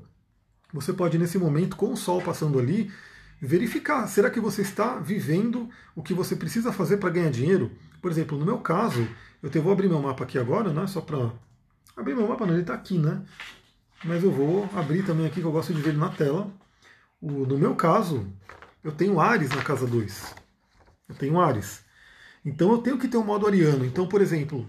[0.71, 2.91] você pode, nesse momento, com o Sol passando ali,
[3.41, 7.71] verificar, será que você está vivendo o que você precisa fazer para ganhar dinheiro?
[8.01, 9.07] Por exemplo, no meu caso,
[9.41, 11.31] eu vou abrir meu mapa aqui agora, né, só para...
[11.95, 13.21] Abrir meu mapa não, ele está aqui, né?
[14.03, 16.49] Mas eu vou abrir também aqui, que eu gosto de ver ele na tela.
[17.21, 18.25] O, no meu caso,
[18.83, 20.35] eu tenho Ares na casa 2.
[21.09, 21.83] Eu tenho Ares.
[22.45, 23.85] Então eu tenho que ter um modo ariano.
[23.85, 24.65] Então, por exemplo,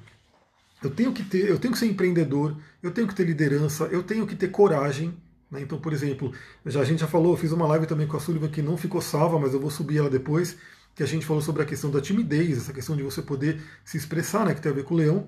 [0.82, 4.02] eu tenho que ter, eu tenho que ser empreendedor, eu tenho que ter liderança, eu
[4.02, 5.16] tenho que ter coragem,
[5.50, 5.60] né?
[5.60, 6.32] Então, por exemplo,
[6.64, 8.76] já, a gente já falou, eu fiz uma live também com a Sullivan que não
[8.76, 10.56] ficou salva, mas eu vou subir ela depois,
[10.94, 13.96] que a gente falou sobre a questão da timidez, essa questão de você poder se
[13.96, 15.26] expressar, né, que tem a ver com o leão.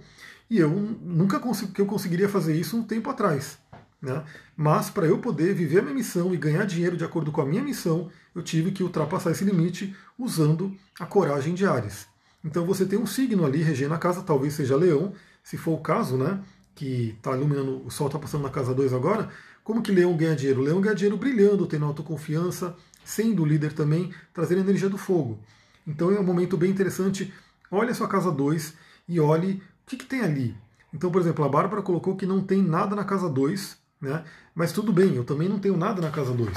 [0.50, 3.58] E eu nunca consegui, que eu conseguiria fazer isso um tempo atrás.
[4.00, 4.22] Né?
[4.56, 7.46] Mas para eu poder viver a minha missão e ganhar dinheiro de acordo com a
[7.46, 12.06] minha missão, eu tive que ultrapassar esse limite usando a coragem de Ares.
[12.44, 15.80] Então você tem um signo ali regendo a casa, talvez seja leão, se for o
[15.80, 16.40] caso, né?
[16.74, 19.28] Que está iluminando, o sol está passando na casa 2 agora,
[19.64, 20.60] como que Leão ganha dinheiro?
[20.60, 25.38] Leão ganha dinheiro brilhando, tendo autoconfiança, sendo líder também, trazendo energia do fogo.
[25.86, 27.32] Então é um momento bem interessante.
[27.70, 28.74] Olhe a sua casa 2
[29.08, 30.56] e olhe o que, que, tem ali.
[30.92, 34.24] Então, por exemplo, a Bárbara colocou que não tem nada na casa 2, né?
[34.54, 36.50] mas tudo bem, eu também não tenho nada na casa 2.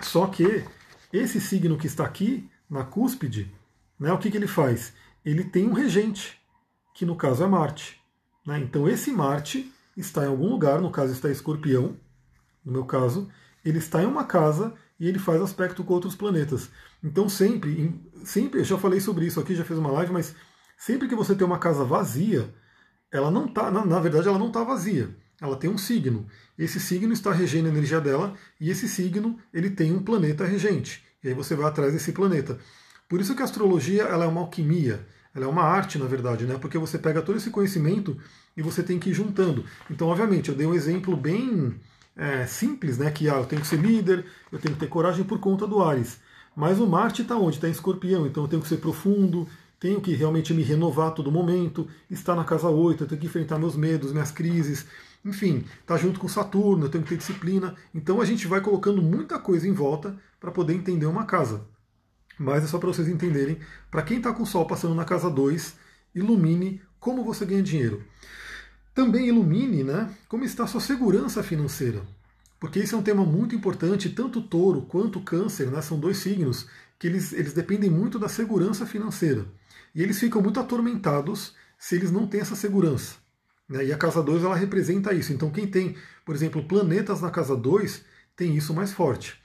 [0.00, 0.64] Só que
[1.12, 3.52] esse signo que está aqui, na cúspide,
[3.98, 4.92] né, o que, que ele faz?
[5.24, 6.40] Ele tem um regente,
[6.94, 8.00] que no caso é Marte.
[8.46, 8.58] Né?
[8.60, 11.96] Então, esse Marte está em algum lugar, no caso está escorpião,
[12.64, 13.28] no meu caso,
[13.64, 16.70] ele está em uma casa e ele faz aspecto com outros planetas.
[17.02, 20.34] Então sempre, sempre, eu já falei sobre isso aqui, já fiz uma live, mas
[20.78, 22.52] sempre que você tem uma casa vazia,
[23.10, 25.14] ela não tá, na, na verdade ela não está vazia.
[25.40, 26.26] Ela tem um signo.
[26.56, 31.04] Esse signo está regendo a energia dela e esse signo ele tem um planeta regente.
[31.22, 32.58] E aí você vai atrás desse planeta.
[33.08, 35.06] Por isso que a astrologia ela é uma alquimia.
[35.34, 36.56] Ela é uma arte, na verdade, né?
[36.58, 38.16] Porque você pega todo esse conhecimento
[38.56, 39.64] e você tem que ir juntando.
[39.90, 41.74] Então, obviamente, eu dei um exemplo bem
[42.16, 43.10] é, simples, né?
[43.10, 45.82] Que ah, eu tenho que ser líder, eu tenho que ter coragem por conta do
[45.82, 46.20] Ares.
[46.54, 47.56] Mas o Marte está onde?
[47.56, 49.48] Está em escorpião, então eu tenho que ser profundo,
[49.80, 53.26] tenho que realmente me renovar a todo momento, está na casa 8, eu tenho que
[53.26, 54.86] enfrentar meus medos, minhas crises,
[55.24, 57.74] enfim, está junto com Saturno, eu tenho que ter disciplina.
[57.94, 61.66] Então a gente vai colocando muita coisa em volta para poder entender uma casa.
[62.38, 63.58] Mas é só para vocês entenderem,
[63.90, 65.76] para quem está com o Sol passando na casa 2,
[66.14, 68.02] ilumine como você ganha dinheiro.
[68.94, 72.02] Também ilumine né, como está a sua segurança financeira.
[72.58, 76.66] Porque esse é um tema muito importante, tanto touro quanto câncer, né, são dois signos
[76.98, 79.44] que eles, eles dependem muito da segurança financeira.
[79.94, 83.16] E eles ficam muito atormentados se eles não têm essa segurança.
[83.68, 85.32] Né, e a casa 2 ela representa isso.
[85.32, 88.04] Então quem tem, por exemplo, planetas na casa 2
[88.36, 89.38] tem isso mais forte.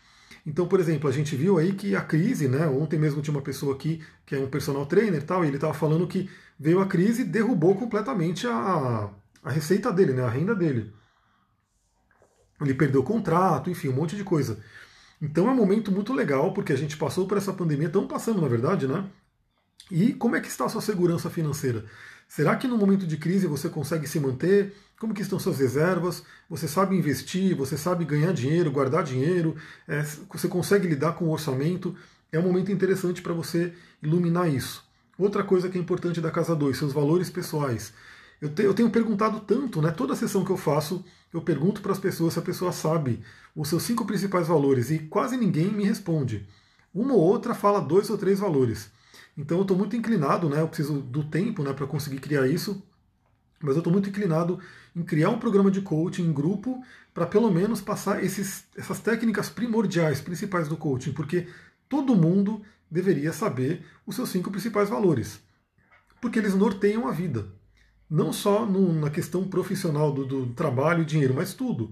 [0.46, 2.68] Então, por exemplo, a gente viu aí que a crise, né?
[2.68, 5.58] Ontem mesmo tinha uma pessoa aqui que é um personal trainer e tal, e ele
[5.58, 9.10] estava falando que veio a crise e derrubou completamente a,
[9.44, 10.24] a receita dele, né?
[10.24, 10.94] A renda dele.
[12.62, 14.60] Ele perdeu o contrato, enfim, um monte de coisa.
[15.22, 18.42] Então é um momento muito legal, porque a gente passou por essa pandemia, estamos passando,
[18.42, 19.06] na verdade, né?
[19.92, 21.86] E como é que está a sua segurança financeira?
[22.28, 24.76] Será que no momento de crise você consegue se manter?
[25.00, 26.24] Como que estão suas reservas?
[26.50, 27.56] Você sabe investir?
[27.56, 29.56] Você sabe ganhar dinheiro, guardar dinheiro?
[29.88, 31.96] É, você consegue lidar com o orçamento?
[32.32, 34.84] é um momento interessante para você iluminar isso.
[35.18, 37.94] Outra coisa que é importante da casa 2, seus valores pessoais.
[38.42, 39.92] Eu, te, eu tenho perguntado tanto, né?
[39.92, 43.22] Toda sessão que eu faço, eu pergunto para as pessoas se a pessoa sabe
[43.56, 46.48] os seus cinco principais valores e quase ninguém me responde.
[46.94, 48.90] Uma ou outra fala dois ou três valores.
[49.38, 50.62] Então eu estou muito inclinado, né?
[50.62, 52.82] Eu preciso do tempo né, para conseguir criar isso,
[53.62, 54.60] mas eu estou muito inclinado
[54.96, 56.82] em criar um programa de coaching em grupo
[57.14, 61.48] para pelo menos passar esses, essas técnicas primordiais, principais do coaching, porque
[61.88, 65.40] todo mundo deveria saber os seus cinco principais valores,
[66.22, 67.48] porque eles norteiam a vida.
[68.10, 71.92] Não só no, na questão profissional do, do trabalho e dinheiro, mas tudo.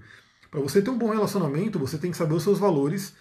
[0.49, 3.13] Para você ter um bom relacionamento, você tem que saber os seus valores,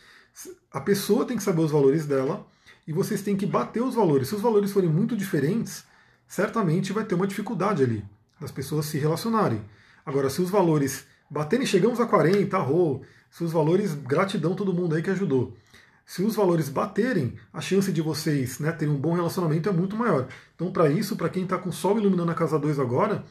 [0.70, 2.46] a pessoa tem que saber os valores dela,
[2.86, 4.28] e vocês têm que bater os valores.
[4.28, 5.84] Se os valores forem muito diferentes,
[6.26, 8.04] certamente vai ter uma dificuldade ali
[8.40, 9.62] das pessoas se relacionarem.
[10.04, 14.94] Agora, se os valores baterem, chegamos a 40, arro, se os valores, gratidão todo mundo
[14.94, 15.56] aí que ajudou.
[16.04, 19.96] Se os valores baterem, a chance de vocês né, terem um bom relacionamento é muito
[19.96, 20.28] maior.
[20.54, 23.24] Então, para isso, para quem está com o Sol iluminando a casa 2 agora,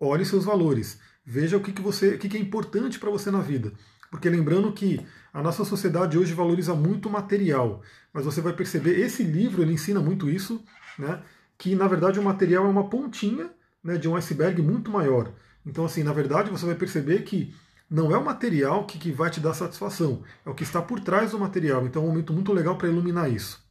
[0.00, 0.98] olhe seus valores.
[1.24, 3.72] Veja o que, que, você, o que, que é importante para você na vida.
[4.10, 7.82] Porque lembrando que a nossa sociedade hoje valoriza muito material.
[8.12, 10.64] Mas você vai perceber, esse livro ele ensina muito isso,
[10.98, 11.20] né?
[11.58, 13.50] que na verdade o material é uma pontinha
[13.84, 15.30] né, de um iceberg muito maior.
[15.64, 17.54] Então, assim, na verdade, você vai perceber que
[17.88, 21.00] não é o material que, que vai te dar satisfação, é o que está por
[21.00, 21.86] trás do material.
[21.86, 23.62] Então é um momento muito legal para iluminar isso.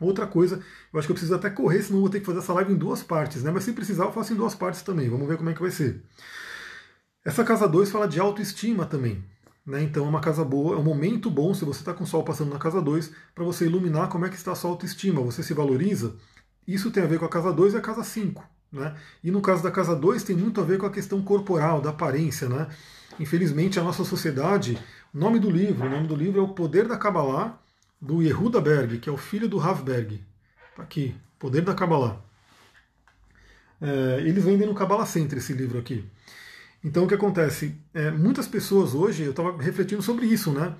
[0.00, 0.60] Outra coisa,
[0.92, 2.72] eu acho que eu preciso até correr, senão eu vou ter que fazer essa live
[2.72, 3.50] em duas partes, né?
[3.50, 5.08] Mas se precisar, eu faço em duas partes também.
[5.08, 6.02] Vamos ver como é que vai ser.
[7.24, 9.24] Essa casa 2 fala de autoestima também.
[9.64, 9.82] Né?
[9.82, 12.22] Então é uma casa boa, é um momento bom, se você está com o sol
[12.22, 15.22] passando na casa 2, para você iluminar como é que está a sua autoestima.
[15.22, 16.16] Você se valoriza?
[16.66, 18.44] Isso tem a ver com a casa 2 e a casa 5.
[18.74, 18.92] Né?
[19.22, 21.90] E no caso da casa 2 tem muito a ver com a questão corporal, da
[21.90, 22.48] aparência.
[22.48, 22.66] Né?
[23.20, 24.76] Infelizmente, a nossa sociedade,
[25.14, 27.56] o nome do livro, o nome do livro é O Poder da Kabbalah,
[28.00, 30.20] do Yehuda Berg, que é o filho do Havberg.
[30.70, 32.20] Está aqui, Poder da Kabbalah.
[33.80, 36.04] É, eles vendem no Kabbalah Center esse livro aqui.
[36.82, 37.76] Então o que acontece?
[37.94, 40.74] É, muitas pessoas hoje, eu estava refletindo sobre isso, né?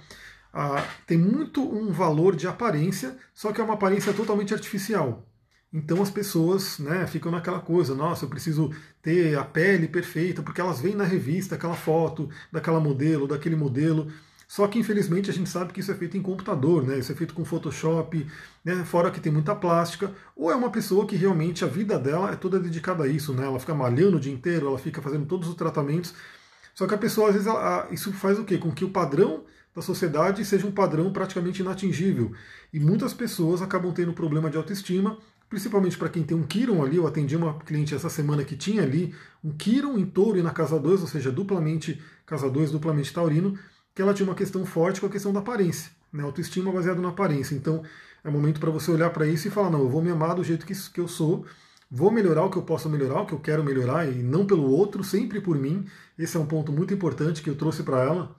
[0.53, 5.27] Ah, tem muito um valor de aparência, só que é uma aparência totalmente artificial.
[5.75, 8.71] Então as pessoas né, ficam naquela coisa, nossa, eu preciso
[9.03, 14.07] ter a pele perfeita, porque elas veem na revista aquela foto daquela modelo, daquele modelo.
[14.47, 17.01] Só que infelizmente a gente sabe que isso é feito em computador, né?
[17.01, 18.25] Isso é feito com Photoshop,
[18.65, 18.85] né?
[18.85, 22.37] fora que tem muita plástica, ou é uma pessoa que realmente a vida dela é
[22.37, 23.45] toda dedicada a isso, né?
[23.45, 26.15] Ela fica malhando o dia inteiro, ela fica fazendo todos os tratamentos.
[26.73, 28.59] Só que a pessoa, às vezes, ela, isso faz o quê?
[28.59, 29.43] Com que o padrão
[29.75, 32.33] da sociedade seja um padrão praticamente inatingível.
[32.73, 36.97] E muitas pessoas acabam tendo problema de autoestima principalmente para quem tem um Kiron ali,
[36.97, 40.51] eu atendi uma cliente essa semana que tinha ali um Kiron em touro e na
[40.51, 43.59] casa 2, ou seja, duplamente casa 2, duplamente taurino,
[43.95, 46.23] que ela tinha uma questão forte com a questão da aparência, né?
[46.23, 47.55] autoestima baseada na aparência.
[47.55, 47.83] Então
[48.25, 50.43] é momento para você olhar para isso e falar, não, eu vou me amar do
[50.43, 51.47] jeito que, que eu sou,
[51.91, 54.69] vou melhorar o que eu posso melhorar, o que eu quero melhorar, e não pelo
[54.69, 55.87] outro, sempre por mim.
[56.19, 58.35] Esse é um ponto muito importante que eu trouxe para ela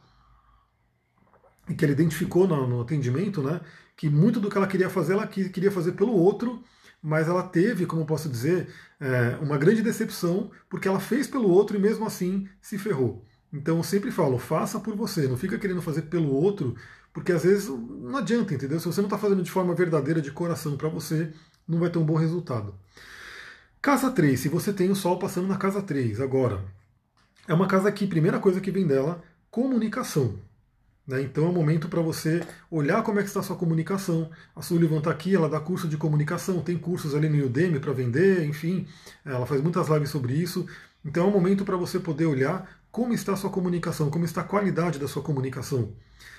[1.69, 3.61] e que ela identificou no, no atendimento, né?
[3.95, 6.61] Que muito do que ela queria fazer, ela queria fazer pelo outro
[7.05, 8.67] mas ela teve, como posso dizer,
[8.99, 13.23] é, uma grande decepção, porque ela fez pelo outro e mesmo assim se ferrou.
[13.53, 16.75] Então eu sempre falo, faça por você, não fica querendo fazer pelo outro,
[17.13, 18.79] porque às vezes não adianta, entendeu?
[18.79, 21.31] Se você não está fazendo de forma verdadeira, de coração para você,
[21.67, 22.73] não vai ter um bom resultado.
[23.79, 26.65] Casa 3, se você tem o Sol passando na casa 3 agora,
[27.47, 30.39] é uma casa que, primeira coisa que vem dela, comunicação.
[31.07, 31.21] Né?
[31.21, 34.29] Então é um momento para você olhar como é que está a sua comunicação.
[34.55, 37.93] A Sullivan está aqui, ela dá curso de comunicação, tem cursos ali no Udemy para
[37.93, 38.87] vender, enfim,
[39.23, 40.65] ela faz muitas lives sobre isso.
[41.03, 44.41] Então é um momento para você poder olhar como está a sua comunicação, como está
[44.41, 45.93] a qualidade da sua comunicação.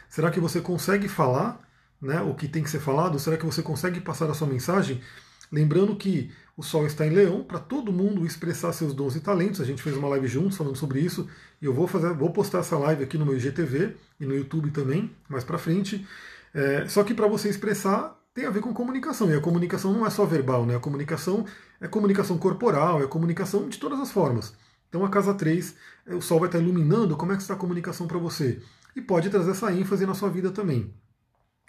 [0.08, 1.60] Será que você consegue falar
[2.00, 3.18] né, o que tem que ser falado?
[3.18, 5.00] Será que você consegue passar a sua mensagem?
[5.52, 9.60] Lembrando que o Sol está em Leão para todo mundo expressar seus dons e talentos.
[9.60, 11.28] A gente fez uma live juntos falando sobre isso.
[11.60, 14.70] E eu vou fazer, vou postar essa live aqui no meu IGTV e no YouTube
[14.70, 16.06] também, mais para frente.
[16.54, 19.30] É, só que para você expressar tem a ver com comunicação.
[19.30, 20.76] E a comunicação não é só verbal, né?
[20.76, 21.44] A comunicação
[21.78, 24.54] é comunicação corporal, é comunicação de todas as formas.
[24.88, 25.74] Então a casa 3,
[26.06, 28.62] é, o Sol vai estar iluminando como é que está a comunicação para você.
[28.94, 30.94] E pode trazer essa ênfase na sua vida também.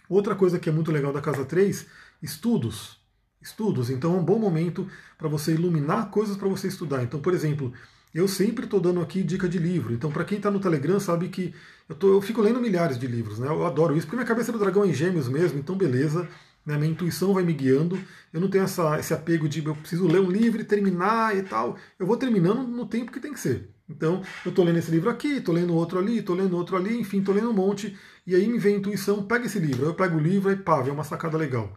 [0.07, 1.85] Outra coisa que é muito legal da casa 3,
[2.21, 2.96] estudos
[3.41, 3.89] estudos.
[3.89, 7.03] Então é um bom momento para você iluminar coisas para você estudar.
[7.03, 7.73] Então, por exemplo,
[8.13, 9.93] eu sempre estou dando aqui dica de livro.
[9.93, 11.53] Então, para quem está no Telegram, sabe que
[11.87, 13.39] eu, tô, eu fico lendo milhares de livros.
[13.39, 13.47] Né?
[13.47, 16.27] Eu adoro isso, porque minha cabeça do dragão é em gêmeos mesmo, então beleza.
[16.65, 16.77] Né?
[16.77, 17.99] Minha intuição vai me guiando.
[18.33, 21.43] Eu não tenho essa, esse apego de eu preciso ler um livro e terminar e
[21.43, 21.77] tal.
[21.99, 23.69] Eu vou terminando no tempo que tem que ser.
[23.89, 26.99] Então, eu estou lendo esse livro aqui, estou lendo outro ali, estou lendo outro ali,
[26.99, 29.93] enfim, estou lendo um monte, e aí me vem a intuição, pega esse livro, eu
[29.93, 31.73] pego o livro e pá, vem uma sacada legal.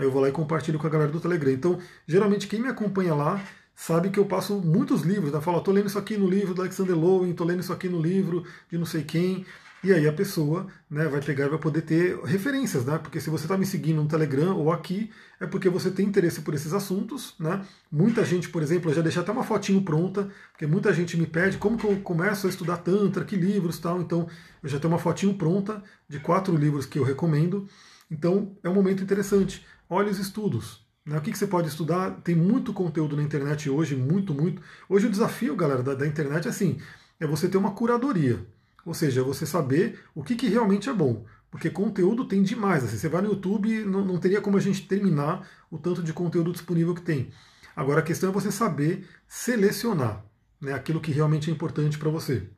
[0.00, 1.52] Aí eu vou lá e compartilho com a galera do Telegram.
[1.52, 3.38] Então, geralmente, quem me acompanha lá
[3.74, 5.36] sabe que eu passo muitos livros, né?
[5.38, 7.88] Eu falo, estou lendo isso aqui no livro do Alexander Lowen, estou lendo isso aqui
[7.88, 9.44] no livro de não sei quem,
[9.82, 12.98] e aí a pessoa né, vai pegar e vai poder ter referências, né?
[12.98, 16.42] Porque se você está me seguindo no Telegram ou aqui, é porque você tem interesse
[16.42, 17.64] por esses assuntos, né?
[17.90, 21.26] Muita gente, por exemplo, eu já deixei até uma fotinho pronta, porque muita gente me
[21.26, 24.00] pede como que eu começo a estudar Tantra, que livros tal.
[24.00, 24.28] Então,
[24.62, 27.66] eu já tenho uma fotinho pronta de quatro livros que eu recomendo.
[28.10, 29.64] Então, é um momento interessante.
[29.90, 30.86] Olhe os estudos.
[31.04, 31.18] Né?
[31.18, 32.12] O que, que você pode estudar?
[32.22, 34.62] Tem muito conteúdo na internet hoje, muito, muito.
[34.88, 36.80] Hoje o desafio, galera, da, da internet é assim,
[37.18, 38.46] é você ter uma curadoria.
[38.86, 41.26] Ou seja, você saber o que, que realmente é bom.
[41.50, 42.84] Porque conteúdo tem demais.
[42.84, 46.12] Assim, você vai no YouTube, não, não teria como a gente terminar o tanto de
[46.12, 47.32] conteúdo disponível que tem.
[47.74, 50.24] Agora a questão é você saber selecionar
[50.60, 52.48] né, aquilo que realmente é importante para você.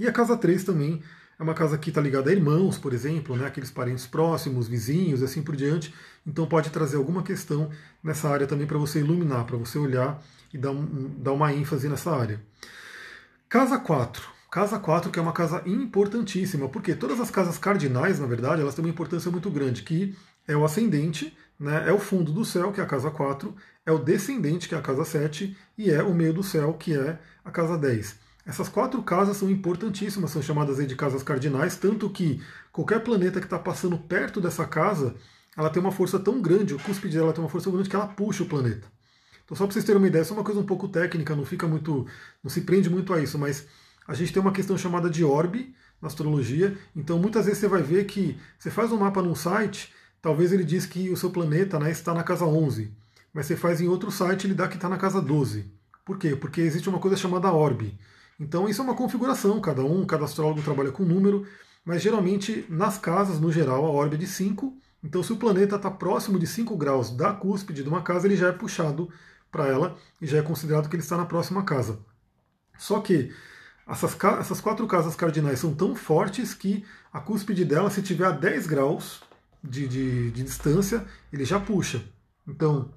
[0.00, 1.02] E a casa 3 também
[1.38, 5.22] é uma casa que está ligada a irmãos, por exemplo, né, aqueles parentes próximos, vizinhos,
[5.22, 5.94] assim por diante.
[6.26, 7.70] Então pode trazer alguma questão
[8.02, 10.22] nessa área também para você iluminar, para você olhar
[10.52, 12.40] e dar, um, dar uma ênfase nessa área.
[13.48, 14.36] Casa 4.
[14.50, 18.74] Casa 4, que é uma casa importantíssima, porque todas as casas cardinais, na verdade, elas
[18.74, 20.16] têm uma importância muito grande, que
[20.48, 23.92] é o ascendente, né, é o fundo do céu, que é a casa 4, é
[23.92, 27.18] o descendente, que é a casa 7, e é o meio do céu, que é
[27.44, 28.25] a casa 10.
[28.46, 33.46] Essas quatro casas são importantíssimas, são chamadas de casas cardinais, tanto que qualquer planeta que
[33.46, 35.16] está passando perto dessa casa,
[35.56, 37.96] ela tem uma força tão grande, o cúspide dela tem uma força tão grande que
[37.96, 38.86] ela puxa o planeta.
[39.44, 41.44] Então, só para vocês terem uma ideia, isso é uma coisa um pouco técnica, não
[41.44, 42.06] fica muito,
[42.42, 43.66] não se prende muito a isso, mas
[44.06, 46.78] a gente tem uma questão chamada de orbe na astrologia.
[46.94, 50.64] Então, muitas vezes você vai ver que você faz um mapa num site, talvez ele
[50.64, 52.92] diz que o seu planeta né, está na casa 11,
[53.32, 55.68] mas você faz em outro site ele dá que está na casa 12.
[56.04, 56.36] Por quê?
[56.36, 57.98] Porque existe uma coisa chamada orbe.
[58.38, 61.46] Então, isso é uma configuração, cada um, cada astrólogo trabalha com um número,
[61.84, 64.76] mas geralmente nas casas, no geral, a orbe é de 5.
[65.02, 68.36] Então, se o planeta está próximo de 5 graus da cúspide de uma casa, ele
[68.36, 69.08] já é puxado
[69.50, 71.98] para ela e já é considerado que ele está na próxima casa.
[72.76, 73.32] Só que
[73.86, 78.32] essas, essas quatro casas cardinais são tão fortes que a cúspide dela, se tiver a
[78.32, 79.22] 10 graus
[79.62, 82.04] de, de, de distância, ele já puxa.
[82.46, 82.92] Então,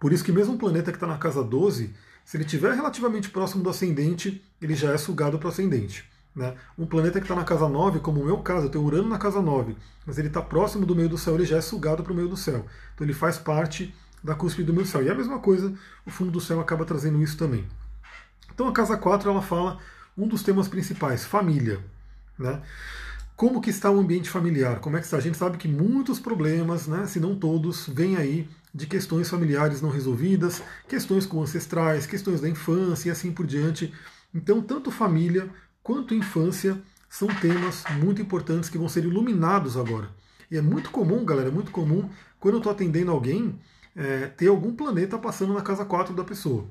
[0.00, 1.94] por isso que mesmo um planeta que está na casa 12,
[2.28, 6.04] se ele estiver relativamente próximo do ascendente, ele já é sugado para o ascendente.
[6.36, 6.54] Né?
[6.76, 9.16] Um planeta que está na casa 9, como o meu caso, eu tenho Urano na
[9.16, 12.12] casa 9, mas ele está próximo do meio do céu, ele já é sugado para
[12.12, 12.66] o meio do céu.
[12.94, 15.02] Então ele faz parte da cúspide do meio do céu.
[15.02, 15.72] E a mesma coisa,
[16.04, 17.66] o fundo do céu acaba trazendo isso também.
[18.52, 19.78] Então a casa 4 ela fala
[20.14, 21.80] um dos temas principais, família.
[22.38, 22.60] Né?
[23.36, 24.80] Como que está o ambiente familiar?
[24.80, 25.16] Como é que está?
[25.16, 29.80] A gente sabe que muitos problemas, né, se não todos, vêm aí de questões familiares
[29.80, 33.92] não resolvidas, questões com ancestrais, questões da infância e assim por diante.
[34.34, 35.48] Então, tanto família
[35.82, 40.10] quanto infância são temas muito importantes que vão ser iluminados agora.
[40.50, 43.58] E é muito comum, galera, é muito comum, quando eu estou atendendo alguém,
[43.96, 46.68] é, ter algum planeta passando na casa 4 da pessoa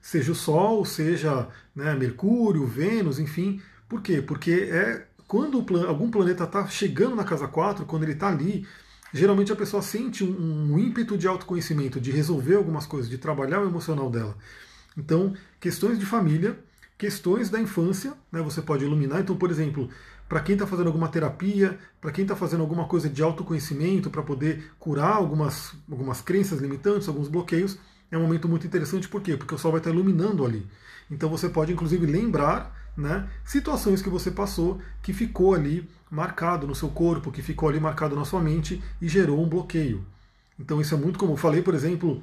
[0.00, 3.60] seja o Sol, seja né, Mercúrio, Vênus, enfim.
[3.88, 4.22] Por quê?
[4.22, 8.66] Porque é quando algum planeta está chegando na casa 4, quando ele está ali,
[9.12, 13.60] geralmente a pessoa sente um, um, ímpeto de autoconhecimento, de resolver algumas coisas, de trabalhar
[13.60, 14.36] o emocional dela.
[14.96, 16.58] Então, questões de família,
[16.98, 19.20] questões da infância, né, você pode iluminar.
[19.20, 19.88] Então, por exemplo,
[20.28, 24.22] para quem está fazendo alguma terapia, para quem está fazendo alguma coisa de autoconhecimento para
[24.22, 27.78] poder curar algumas, algumas crenças limitantes, alguns bloqueios,
[28.10, 29.36] é um momento muito interessante, por quê?
[29.36, 30.66] Porque o Sol vai estar iluminando ali.
[31.10, 36.74] Então você pode, inclusive, lembrar né, situações que você passou que ficou ali marcado no
[36.74, 40.04] seu corpo, que ficou ali marcado na sua mente e gerou um bloqueio.
[40.58, 41.32] Então isso é muito comum.
[41.32, 42.22] Eu falei, por exemplo,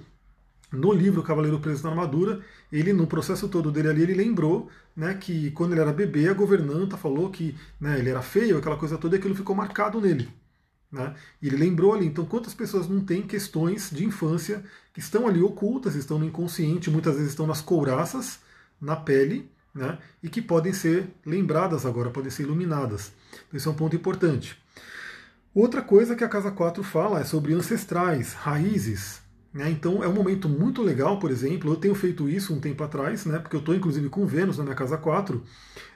[0.72, 5.14] no livro Cavaleiro Preso na Armadura, ele, no processo todo dele ali, ele lembrou né,
[5.14, 8.98] que quando ele era bebê, a governanta falou que né, ele era feio, aquela coisa
[8.98, 10.30] toda, e aquilo ficou marcado nele.
[10.92, 11.16] Né?
[11.42, 15.42] E ele lembrou ali, então quantas pessoas não têm questões de infância que estão ali
[15.42, 18.40] ocultas, estão no inconsciente, muitas vezes estão nas couraças,
[18.80, 19.98] na pele, né?
[20.22, 23.14] e que podem ser lembradas agora, podem ser iluminadas.
[23.48, 24.58] Então, isso é um ponto importante.
[25.54, 29.22] Outra coisa que a Casa 4 fala é sobre ancestrais, raízes.
[29.54, 29.70] Né?
[29.70, 33.26] Então é um momento muito legal, por exemplo, eu tenho feito isso um tempo atrás,
[33.26, 33.40] né?
[33.40, 35.42] porque eu estou inclusive com Vênus na minha Casa 4,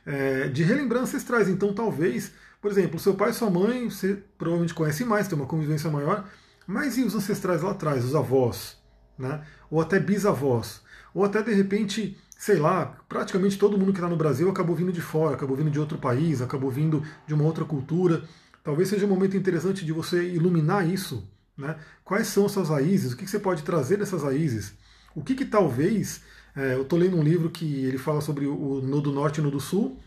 [0.05, 1.49] é, de relembrar ancestrais.
[1.49, 2.32] Então talvez
[2.62, 6.30] por exemplo, seu pai e sua mãe, você provavelmente conhece mais, tem uma convivência maior,
[6.68, 8.78] mas e os ancestrais lá atrás, os avós,
[9.18, 9.43] né?
[9.70, 10.82] ou até bisavós,
[11.12, 14.92] ou até de repente, sei lá, praticamente todo mundo que está no Brasil acabou vindo
[14.92, 18.24] de fora, acabou vindo de outro país, acabou vindo de uma outra cultura.
[18.64, 21.30] Talvez seja um momento interessante de você iluminar isso.
[21.56, 21.78] Né?
[22.04, 23.14] Quais são suas raízes?
[23.14, 24.74] O que você pode trazer dessas raízes?
[25.14, 26.24] O que, que talvez
[26.56, 29.44] É, eu estou lendo um livro que ele fala sobre o Nodo Norte e o
[29.44, 29.98] Nodo Sul,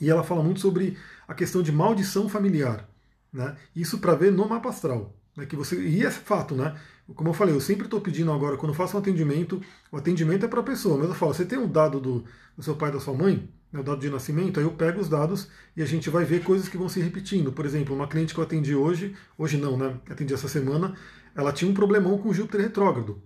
[0.00, 0.96] e ela fala muito sobre
[1.28, 2.88] a questão de maldição familiar.
[3.32, 3.56] Né?
[3.76, 5.14] Isso para ver no mapa astral.
[5.36, 5.46] Né?
[5.46, 6.76] Que você, e é fato, né?
[7.14, 9.60] Como eu falei, eu sempre estou pedindo agora, quando faço um atendimento,
[9.90, 12.24] o atendimento é para a pessoa, mas eu falo, você tem um dado do,
[12.56, 13.48] do seu pai da sua mãe?
[13.72, 16.44] Né, o dado de nascimento, aí eu pego os dados e a gente vai ver
[16.44, 17.52] coisas que vão se repetindo.
[17.52, 19.96] Por exemplo, uma cliente que eu atendi hoje, hoje não, né?
[20.10, 20.94] Atendi essa semana,
[21.34, 23.20] ela tinha um problemão com Júpiter retrógrado.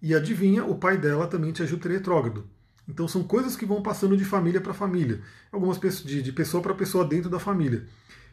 [0.00, 2.46] E adivinha, o pai dela também tinha Júpiter retrógrado.
[2.88, 5.20] Então são coisas que vão passando de família para família,
[5.52, 7.86] algumas pessoas de, de pessoa para pessoa dentro da família.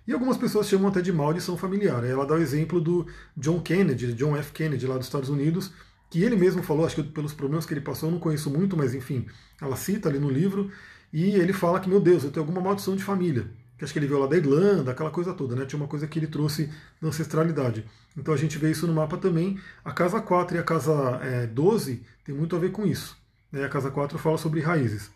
[0.08, 2.04] E algumas pessoas chamam até de maldição familiar.
[2.04, 4.52] Ela dá o exemplo do John Kennedy, John F.
[4.52, 5.72] Kennedy, lá dos Estados Unidos,
[6.10, 8.78] que ele mesmo falou, acho que pelos problemas que ele passou, eu não conheço muito,
[8.78, 9.26] mas enfim,
[9.60, 10.72] ela cita ali no livro,
[11.12, 13.48] e ele fala que, meu Deus, eu tenho alguma maldição de família.
[13.78, 15.66] Que acho que ele veio lá da Irlanda, aquela coisa toda, né?
[15.66, 16.70] Tinha uma coisa que ele trouxe
[17.02, 17.86] da ancestralidade.
[18.16, 19.60] Então a gente vê isso no mapa também.
[19.84, 23.18] A casa 4 e a casa é, 12 tem muito a ver com isso.
[23.52, 23.66] Né?
[23.66, 25.12] A casa 4 fala sobre raízes.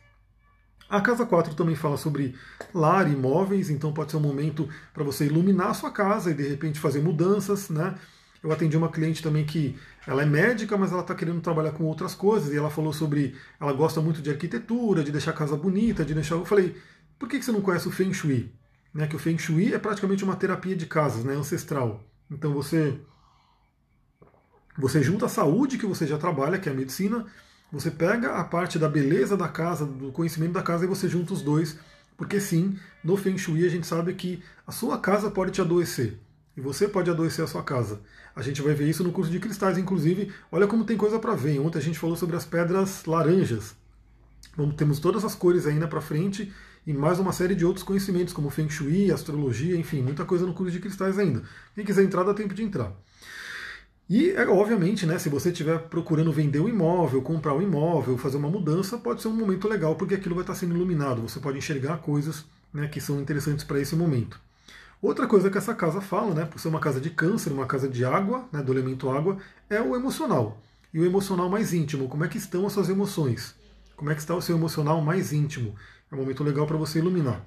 [0.89, 2.35] A casa 4 também fala sobre
[2.73, 6.33] lar e imóveis, então pode ser um momento para você iluminar a sua casa e
[6.33, 7.95] de repente fazer mudanças, né?
[8.41, 9.77] Eu atendi uma cliente também que
[10.07, 13.35] ela é médica, mas ela está querendo trabalhar com outras coisas, e ela falou sobre.
[13.59, 16.35] Ela gosta muito de arquitetura, de deixar a casa bonita, de deixar.
[16.35, 16.75] Eu falei,
[17.19, 18.51] por que você não conhece o Feng Shui?
[18.93, 22.03] Né, que o Feng Shui é praticamente uma terapia de casas, né, ancestral.
[22.31, 22.99] Então você.
[24.77, 27.25] Você junta a saúde que você já trabalha, que é a medicina,
[27.71, 31.33] você pega a parte da beleza da casa, do conhecimento da casa e você junta
[31.33, 31.77] os dois,
[32.17, 36.17] porque sim, no Feng Shui a gente sabe que a sua casa pode te adoecer
[36.57, 38.01] e você pode adoecer a sua casa.
[38.35, 40.31] A gente vai ver isso no curso de cristais, inclusive.
[40.51, 41.59] Olha como tem coisa para ver.
[41.59, 43.75] Ontem a gente falou sobre as pedras laranjas.
[44.57, 46.51] Vamos, temos todas as cores ainda para frente
[46.85, 50.53] e mais uma série de outros conhecimentos, como Feng Shui, astrologia, enfim, muita coisa no
[50.53, 51.43] curso de cristais ainda.
[51.75, 52.93] Quem quiser entrar, dá tempo de entrar.
[54.09, 58.37] E, é, obviamente, né, se você estiver procurando vender um imóvel, comprar um imóvel, fazer
[58.37, 61.21] uma mudança, pode ser um momento legal, porque aquilo vai estar sendo iluminado.
[61.21, 62.43] Você pode enxergar coisas
[62.73, 64.39] né, que são interessantes para esse momento.
[64.99, 67.87] Outra coisa que essa casa fala, né, por ser uma casa de câncer, uma casa
[67.87, 69.37] de água, né, do elemento água,
[69.69, 70.59] é o emocional.
[70.91, 73.53] E o emocional mais íntimo, como é que estão as suas emoções?
[73.95, 75.75] Como é que está o seu emocional mais íntimo?
[76.11, 77.45] É um momento legal para você iluminar.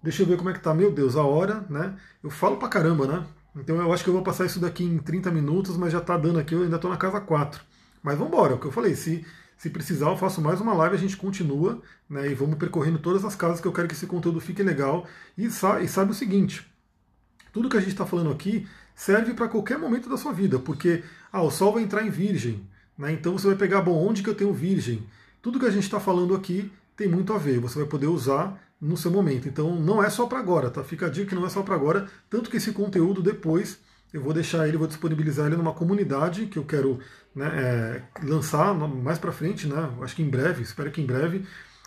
[0.00, 0.72] Deixa eu ver como é que tá.
[0.72, 1.96] Meu Deus, a hora, né?
[2.22, 3.26] Eu falo pra caramba, né?
[3.54, 6.16] Então eu acho que eu vou passar isso daqui em 30 minutos, mas já está
[6.16, 7.62] dando aqui, eu ainda estou na casa 4.
[8.02, 9.26] Mas vamos embora, é o que eu falei, se,
[9.58, 13.24] se precisar eu faço mais uma live, a gente continua né, e vamos percorrendo todas
[13.24, 15.06] as casas que eu quero que esse conteúdo fique legal.
[15.36, 16.66] E, sa e sabe o seguinte,
[17.52, 21.02] tudo que a gente está falando aqui serve para qualquer momento da sua vida, porque
[21.32, 24.30] ah, o Sol vai entrar em Virgem, né, então você vai pegar, bom, onde que
[24.30, 25.06] eu tenho Virgem?
[25.42, 28.58] Tudo que a gente está falando aqui tem muito a ver, você vai poder usar
[28.80, 29.48] no seu momento.
[29.48, 30.82] Então não é só para agora, tá?
[30.82, 33.78] Fica a dica que não é só para agora, tanto que esse conteúdo depois
[34.12, 36.98] eu vou deixar ele, vou disponibilizar ele numa comunidade que eu quero
[37.34, 39.90] né, é, lançar mais para frente, né?
[40.02, 41.44] Acho que em breve, espero que em breve.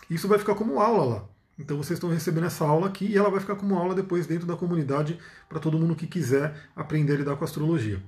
[0.08, 1.24] Isso vai ficar como aula lá.
[1.58, 4.46] Então vocês estão recebendo essa aula aqui e ela vai ficar como aula depois dentro
[4.46, 5.18] da comunidade
[5.48, 8.00] para todo mundo que quiser aprender a lidar com astrologia.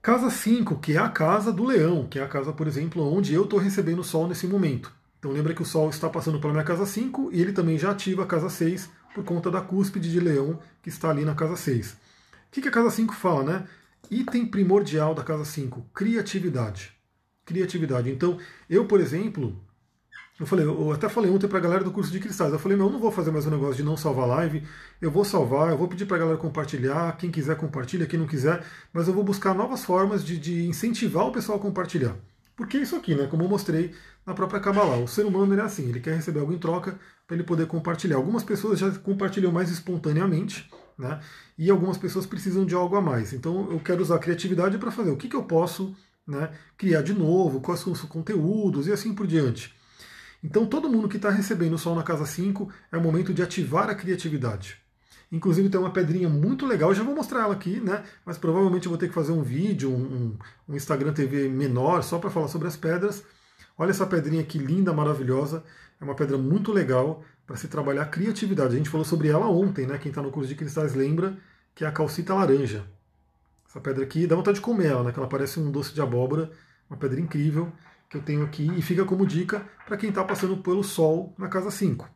[0.00, 3.32] Casa 5, que é a casa do leão, que é a casa, por exemplo, onde
[3.32, 4.92] eu estou recebendo o Sol nesse momento.
[5.22, 7.92] Então lembra que o Sol está passando pela minha casa 5 e ele também já
[7.92, 11.54] ativa a casa 6 por conta da cúspide de leão que está ali na casa
[11.54, 11.92] 6.
[11.92, 11.96] O
[12.50, 13.68] que, a casa 5 fala, né?
[14.10, 16.92] Item primordial da casa 5, criatividade.
[17.44, 18.10] Criatividade.
[18.10, 18.36] Então,
[18.68, 19.56] eu, por exemplo,
[20.40, 22.52] eu falei, eu até falei ontem para a galera do curso de cristais.
[22.52, 24.66] Eu falei, meu, eu não vou fazer mais um negócio de não salvar live.
[25.00, 27.16] Eu vou salvar, eu vou pedir para a galera compartilhar.
[27.16, 28.66] Quem quiser compartilha, quem não quiser.
[28.92, 32.16] Mas eu vou buscar novas formas de, de incentivar o pessoal a compartilhar.
[32.56, 33.26] Porque é isso aqui, né?
[33.26, 33.94] Como eu mostrei
[34.26, 37.36] na própria Kabbalah, o ser humano é assim, ele quer receber algo em troca para
[37.36, 38.16] ele poder compartilhar.
[38.16, 41.20] Algumas pessoas já compartilham mais espontaneamente, né?
[41.56, 43.32] E algumas pessoas precisam de algo a mais.
[43.32, 45.96] Então eu quero usar a criatividade para fazer o que, que eu posso
[46.26, 49.74] né, criar de novo, quais são os conteúdos e assim por diante.
[50.42, 53.42] Então todo mundo que está recebendo o Sol na casa 5 é o momento de
[53.42, 54.81] ativar a criatividade.
[55.32, 58.04] Inclusive tem uma pedrinha muito legal, eu já vou mostrar ela aqui, né?
[58.24, 60.36] Mas provavelmente eu vou ter que fazer um vídeo, um,
[60.68, 63.24] um Instagram TV menor, só para falar sobre as pedras.
[63.78, 65.64] Olha essa pedrinha aqui linda, maravilhosa.
[65.98, 68.74] É uma pedra muito legal para se trabalhar criatividade.
[68.74, 69.96] A gente falou sobre ela ontem, né?
[69.96, 71.38] Quem está no curso de cristais lembra
[71.74, 72.84] que é a calcita laranja.
[73.66, 75.12] Essa pedra aqui dá vontade de comer ela, né?
[75.12, 76.50] Que ela parece um doce de abóbora,
[76.90, 77.72] uma pedra incrível
[78.10, 81.48] que eu tenho aqui e fica como dica para quem está passando pelo Sol na
[81.48, 82.06] casa 5.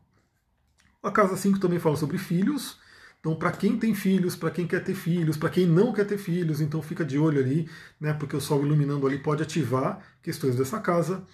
[1.02, 2.78] A casa 5 também fala sobre filhos,
[3.26, 6.16] então, para quem tem filhos, para quem quer ter filhos, para quem não quer ter
[6.16, 7.68] filhos, então fica de olho ali,
[8.00, 11.24] né, porque o Sol iluminando ali pode ativar questões dessa casa.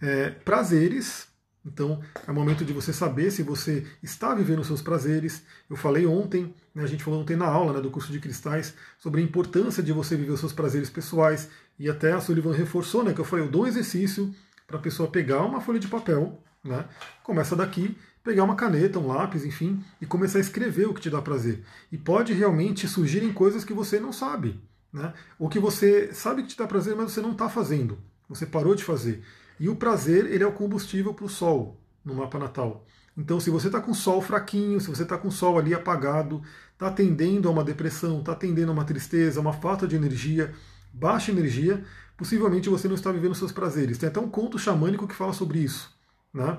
[0.00, 1.26] É, prazeres,
[1.66, 5.42] então é momento de você saber se você está vivendo seus prazeres.
[5.68, 8.74] Eu falei ontem, né, a gente falou ontem na aula né, do curso de cristais,
[8.96, 13.02] sobre a importância de você viver os seus prazeres pessoais, e até a Sullivan reforçou
[13.02, 14.32] né, que eu falei, eu dou um exercício
[14.64, 16.84] para a pessoa pegar uma folha de papel, né?
[17.24, 21.10] Começa daqui, pegar uma caneta, um lápis, enfim, e começar a escrever o que te
[21.10, 21.64] dá prazer.
[21.90, 24.60] E pode realmente surgirem coisas que você não sabe,
[24.92, 25.12] né?
[25.38, 27.98] Ou que você sabe que te dá prazer, mas você não está fazendo.
[28.28, 29.22] Você parou de fazer.
[29.58, 32.84] E o prazer, ele é o combustível para o sol no mapa natal.
[33.16, 36.42] Então, se você está com sol fraquinho, se você está com sol ali apagado,
[36.72, 40.54] está tendendo a uma depressão, está tendendo a uma tristeza, uma falta de energia,
[40.92, 41.84] baixa energia,
[42.16, 43.98] possivelmente você não está vivendo seus prazeres.
[43.98, 45.94] Tem até um conto xamânico que fala sobre isso.
[46.32, 46.58] Né?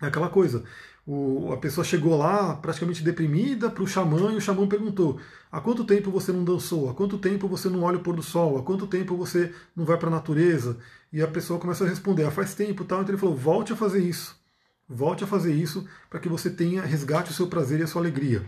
[0.00, 0.64] É aquela coisa.
[1.06, 5.18] O, a pessoa chegou lá praticamente deprimida para o xamã e o xamã perguntou:
[5.50, 6.90] há quanto tempo você não dançou?
[6.90, 8.58] Há quanto tempo você não olha o pôr do sol?
[8.58, 10.76] Há quanto tempo você não vai para a natureza?
[11.12, 13.00] E a pessoa começa a responder: ah, faz tempo tal.
[13.00, 14.36] Então ele falou: volte a fazer isso.
[14.88, 18.02] Volte a fazer isso para que você tenha, resgate o seu prazer e a sua
[18.02, 18.42] alegria.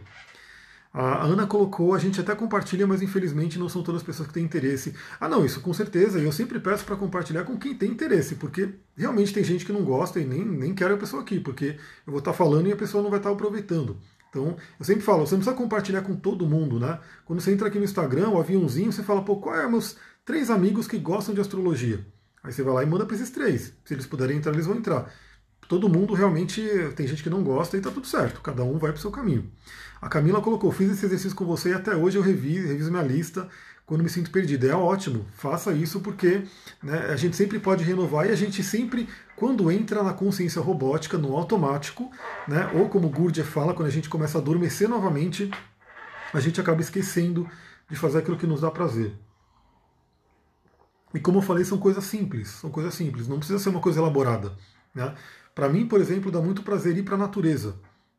[0.92, 4.34] A Ana colocou, a gente até compartilha, mas infelizmente não são todas as pessoas que
[4.34, 4.92] têm interesse.
[5.20, 6.18] Ah, não, isso com certeza.
[6.18, 9.84] Eu sempre peço para compartilhar com quem tem interesse, porque realmente tem gente que não
[9.84, 11.76] gosta e nem, nem a pessoa aqui, porque
[12.06, 13.98] eu vou estar tá falando e a pessoa não vai estar tá aproveitando.
[14.28, 16.98] Então, eu sempre falo, você não precisa compartilhar com todo mundo, né?
[17.24, 20.50] Quando você entra aqui no Instagram, o aviãozinho, você fala, pô, qual é meus três
[20.50, 22.04] amigos que gostam de astrologia?
[22.42, 23.72] Aí você vai lá e manda para esses três.
[23.84, 25.12] Se eles puderem entrar, eles vão entrar
[25.70, 26.60] todo mundo realmente
[26.96, 29.12] tem gente que não gosta e tá tudo certo, cada um vai para o seu
[29.12, 29.48] caminho.
[30.02, 33.04] A Camila colocou: fiz esse exercício com você e até hoje eu reviso, reviso minha
[33.04, 33.48] lista
[33.86, 34.68] quando me sinto perdido.
[34.68, 36.42] É ótimo, faça isso porque
[36.82, 41.16] né, a gente sempre pode renovar e a gente sempre, quando entra na consciência robótica,
[41.16, 42.10] no automático,
[42.48, 45.48] né, ou como Gurdjieff fala, quando a gente começa a adormecer novamente,
[46.34, 47.48] a gente acaba esquecendo
[47.88, 49.12] de fazer aquilo que nos dá prazer.
[51.14, 54.00] E como eu falei, são coisas simples, são coisas simples, não precisa ser uma coisa
[54.00, 54.52] elaborada.
[54.92, 55.14] Né?
[55.60, 57.74] Para mim, por exemplo, dá muito prazer ir para a natureza.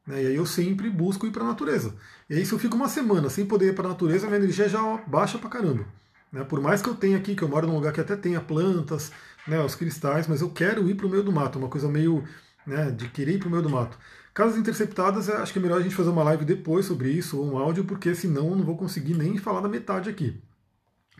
[0.05, 0.25] Né?
[0.25, 1.95] E aí eu sempre busco ir para a natureza.
[2.29, 4.69] E aí se eu fico uma semana sem poder ir para a natureza, minha energia
[4.69, 5.83] já baixa para caramba.
[6.31, 6.43] Né?
[6.43, 9.11] Por mais que eu tenha aqui, que eu moro num lugar que até tenha plantas,
[9.47, 12.23] né, os cristais, mas eu quero ir para o meio do mato, uma coisa meio
[12.63, 13.97] né, de querer ir para o meio do mato.
[14.35, 17.53] Casas interceptadas, acho que é melhor a gente fazer uma live depois sobre isso, ou
[17.53, 20.39] um áudio, porque senão eu não vou conseguir nem falar da metade aqui.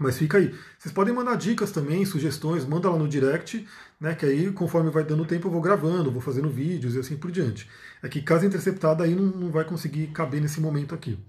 [0.02, 0.52] Mas fica aí.
[0.80, 3.68] Vocês podem mandar dicas também, sugestões, manda lá no direct,
[4.00, 4.16] né?
[4.16, 7.30] Que aí, conforme vai dando tempo, eu vou gravando, vou fazendo vídeos e assim por
[7.30, 7.70] diante.
[8.02, 11.20] É que casa interceptada aí não, não vai conseguir caber nesse momento aqui.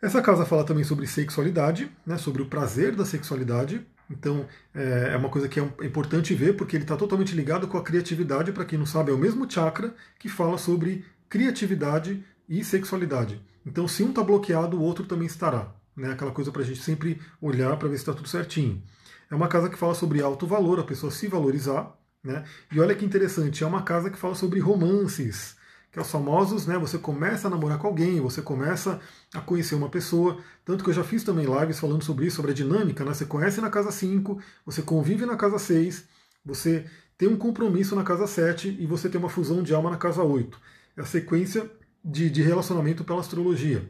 [0.00, 3.86] Essa casa fala também sobre sexualidade, né, sobre o prazer da sexualidade.
[4.10, 7.76] Então é, é uma coisa que é importante ver, porque ele está totalmente ligado com
[7.76, 8.52] a criatividade.
[8.52, 13.38] Para quem não sabe, é o mesmo chakra que fala sobre criatividade e sexualidade.
[13.66, 16.12] Então, se um está bloqueado, o outro também estará né?
[16.12, 18.82] aquela coisa para a gente sempre olhar para ver se está tudo certinho.
[19.30, 21.96] É uma casa que fala sobre alto valor, a pessoa se valorizar.
[22.22, 22.44] Né?
[22.72, 25.56] E olha que interessante, é uma casa que fala sobre romances,
[25.90, 26.76] que é os famosos, né?
[26.78, 29.00] Você começa a namorar com alguém, você começa
[29.32, 30.38] a conhecer uma pessoa.
[30.64, 33.14] Tanto que eu já fiz também lives falando sobre isso, sobre a dinâmica, né?
[33.14, 36.04] Você conhece na casa 5, você convive na casa 6,
[36.44, 36.84] você
[37.16, 40.22] tem um compromisso na casa 7 e você tem uma fusão de alma na casa
[40.22, 40.60] 8.
[40.96, 41.70] É a sequência
[42.04, 43.88] de, de relacionamento pela astrologia.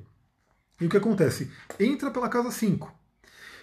[0.81, 1.51] E o que acontece?
[1.81, 2.93] Entra pela casa 5.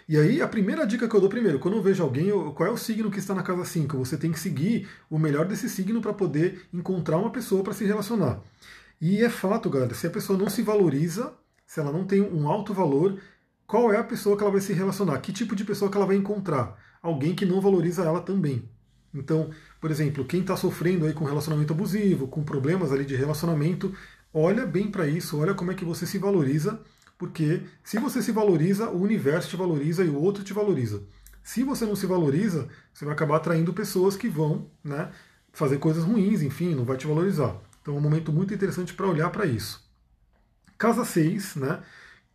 [0.07, 2.71] E aí, a primeira dica que eu dou primeiro, quando eu vejo alguém, qual é
[2.71, 3.97] o signo que está na casa 5?
[3.97, 7.85] Você tem que seguir o melhor desse signo para poder encontrar uma pessoa para se
[7.85, 8.41] relacionar.
[8.99, 11.33] E é fato, galera, se a pessoa não se valoriza,
[11.65, 13.17] se ela não tem um alto valor,
[13.65, 15.19] qual é a pessoa que ela vai se relacionar?
[15.19, 16.77] Que tipo de pessoa que ela vai encontrar?
[17.01, 18.67] Alguém que não valoriza ela também.
[19.13, 23.93] Então, por exemplo, quem está sofrendo aí com relacionamento abusivo, com problemas ali de relacionamento,
[24.33, 26.81] olha bem para isso, olha como é que você se valoriza
[27.23, 31.03] porque se você se valoriza, o universo te valoriza e o outro te valoriza.
[31.41, 35.09] Se você não se valoriza, você vai acabar atraindo pessoas que vão né,
[35.53, 37.55] fazer coisas ruins, enfim, não vai te valorizar.
[37.81, 39.89] Então é um momento muito interessante para olhar para isso.
[40.77, 41.79] Casa 6, né,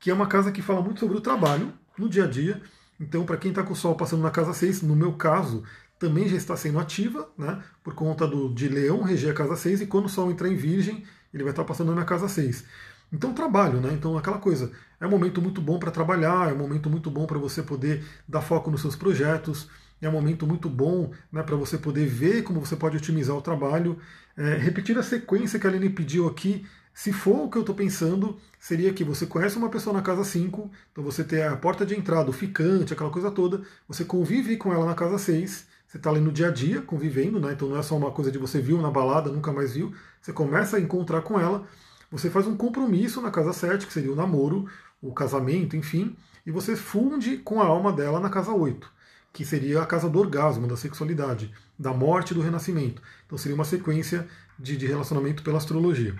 [0.01, 2.59] que é uma casa que fala muito sobre o trabalho no dia a dia.
[2.99, 5.65] Então, para quem está com o Sol passando na casa 6, no meu caso,
[5.99, 9.83] também já está sendo ativa, né, por conta do, de Leão reger a casa 6,
[9.83, 12.65] e quando o Sol entrar em Virgem, ele vai estar passando na casa 6.
[13.13, 13.93] Então, trabalho, né?
[13.93, 14.71] Então, aquela coisa.
[15.01, 18.05] É um momento muito bom para trabalhar, é um momento muito bom para você poder
[18.27, 19.69] dar foco nos seus projetos,
[20.01, 23.43] é um momento muito bom né, para você poder ver como você pode otimizar o
[23.43, 23.99] trabalho.
[24.37, 26.65] É, repetir a sequência que a Aline pediu aqui,
[26.99, 30.25] se for o que eu estou pensando, seria que você conhece uma pessoa na casa
[30.25, 34.57] 5, então você tem a porta de entrada, o ficante, aquela coisa toda, você convive
[34.57, 37.53] com ela na casa 6, você está ali no dia a dia convivendo, né?
[37.53, 40.33] então não é só uma coisa de você viu na balada, nunca mais viu, você
[40.33, 41.67] começa a encontrar com ela,
[42.11, 44.67] você faz um compromisso na casa 7, que seria o namoro,
[45.01, 48.91] o casamento, enfim, e você funde com a alma dela na casa 8,
[49.33, 53.03] que seria a casa do orgasmo, da sexualidade, da morte e do renascimento.
[53.27, 54.27] Então seria uma sequência
[54.59, 56.15] de, de relacionamento pela astrologia.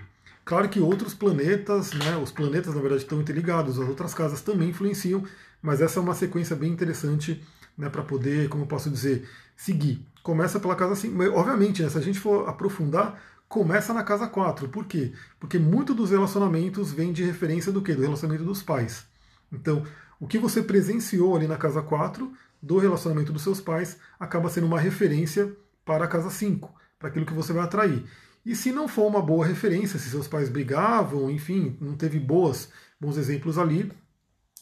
[0.45, 4.69] Claro que outros planetas, né, os planetas na verdade estão interligados, as outras casas também
[4.69, 5.23] influenciam,
[5.61, 7.43] mas essa é uma sequência bem interessante
[7.77, 10.05] né, para poder, como eu posso dizer, seguir.
[10.23, 11.21] Começa pela casa 5.
[11.35, 14.69] Obviamente, né, se a gente for aprofundar, começa na casa 4.
[14.69, 15.11] Por quê?
[15.39, 17.95] Porque muito dos relacionamentos vem de referência do quê?
[17.95, 19.05] Do relacionamento dos pais.
[19.51, 19.83] Então,
[20.19, 22.31] o que você presenciou ali na casa 4
[22.61, 25.51] do relacionamento dos seus pais acaba sendo uma referência
[25.83, 28.05] para a casa 5, para aquilo que você vai atrair.
[28.45, 32.69] E se não for uma boa referência, se seus pais brigavam, enfim, não teve boas,
[33.01, 33.91] bons exemplos ali,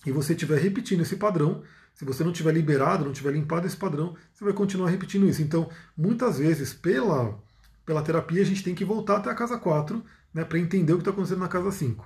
[0.06, 1.62] e você estiver repetindo esse padrão,
[1.94, 5.42] se você não tiver liberado, não tiver limpado esse padrão, você vai continuar repetindo isso.
[5.42, 7.38] Então, muitas vezes, pela,
[7.88, 10.98] pela terapia, a gente tem que voltar até a casa 4 né, para entender o
[10.98, 12.06] que está acontecendo na casa 5.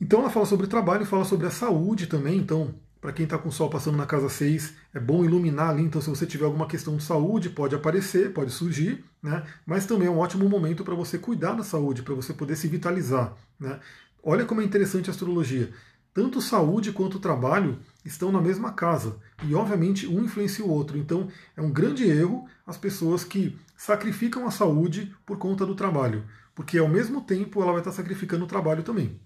[0.00, 2.38] Então, ela fala sobre trabalho, fala sobre a saúde também.
[2.38, 5.82] Então, para quem está com o sol passando na casa 6, é bom iluminar ali.
[5.82, 9.42] Então, se você tiver alguma questão de saúde, pode aparecer, pode surgir, né?
[9.66, 12.68] mas também é um ótimo momento para você cuidar da saúde, para você poder se
[12.68, 13.34] vitalizar.
[13.58, 13.80] Né?
[14.22, 15.72] Olha como é interessante a astrologia.
[16.14, 19.16] Tanto saúde quanto trabalho estão na mesma casa.
[19.42, 20.96] E, obviamente, um influencia o outro.
[20.96, 26.24] Então, é um grande erro as pessoas que sacrificam a saúde por conta do trabalho.
[26.54, 29.20] Porque, ao mesmo tempo, ela vai estar sacrificando o trabalho também.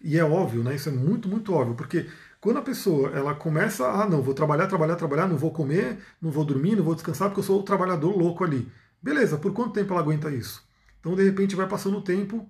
[0.00, 0.76] E é óbvio, né?
[0.76, 1.74] Isso é muito, muito óbvio.
[1.74, 2.06] Porque
[2.40, 6.30] quando a pessoa ela começa, ah, não, vou trabalhar, trabalhar, trabalhar, não vou comer, não
[6.30, 8.70] vou dormir, não vou descansar porque eu sou o trabalhador louco ali.
[9.02, 10.64] Beleza, por quanto tempo ela aguenta isso?
[11.00, 12.48] Então, de repente, vai passando o tempo,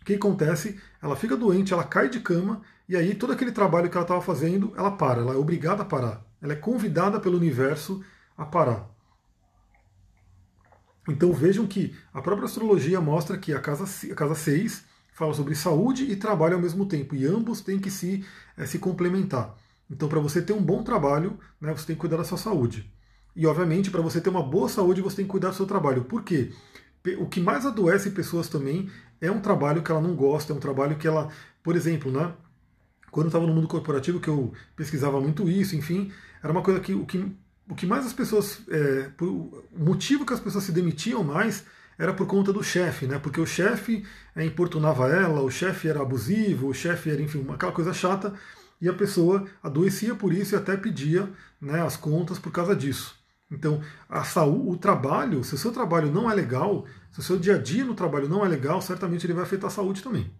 [0.00, 0.80] o que acontece?
[1.00, 4.20] Ela fica doente, ela cai de cama, e aí todo aquele trabalho que ela estava
[4.20, 6.26] fazendo, ela para, ela é obrigada a parar.
[6.42, 8.02] Ela é convidada pelo universo
[8.36, 8.90] a parar.
[11.10, 15.54] Então vejam que a própria astrologia mostra que a casa, a casa 6 fala sobre
[15.54, 18.24] saúde e trabalho ao mesmo tempo, e ambos têm que se,
[18.56, 19.54] é, se complementar.
[19.90, 22.90] Então, para você ter um bom trabalho, né, você tem que cuidar da sua saúde.
[23.36, 26.04] E, obviamente, para você ter uma boa saúde, você tem que cuidar do seu trabalho.
[26.04, 26.52] Por quê?
[27.18, 28.88] O que mais adoece pessoas também
[29.20, 31.28] é um trabalho que ela não gosta, é um trabalho que ela,
[31.62, 32.32] por exemplo, né,
[33.10, 36.80] quando eu estava no mundo corporativo, que eu pesquisava muito isso, enfim, era uma coisa
[36.80, 37.30] que o que,
[37.70, 38.60] o que mais as pessoas.
[38.68, 41.64] É, por, o motivo que as pessoas se demitiam mais
[41.96, 43.18] era por conta do chefe, né?
[43.18, 44.04] Porque o chefe
[44.34, 48.34] é, importunava ela, o chefe era abusivo, o chefe era, enfim, aquela coisa chata,
[48.80, 51.28] e a pessoa adoecia por isso e até pedia
[51.60, 53.14] né, as contas por causa disso.
[53.50, 57.36] Então, a saúde, o trabalho, se o seu trabalho não é legal, se o seu
[57.36, 60.32] dia a dia no trabalho não é legal, certamente ele vai afetar a saúde também.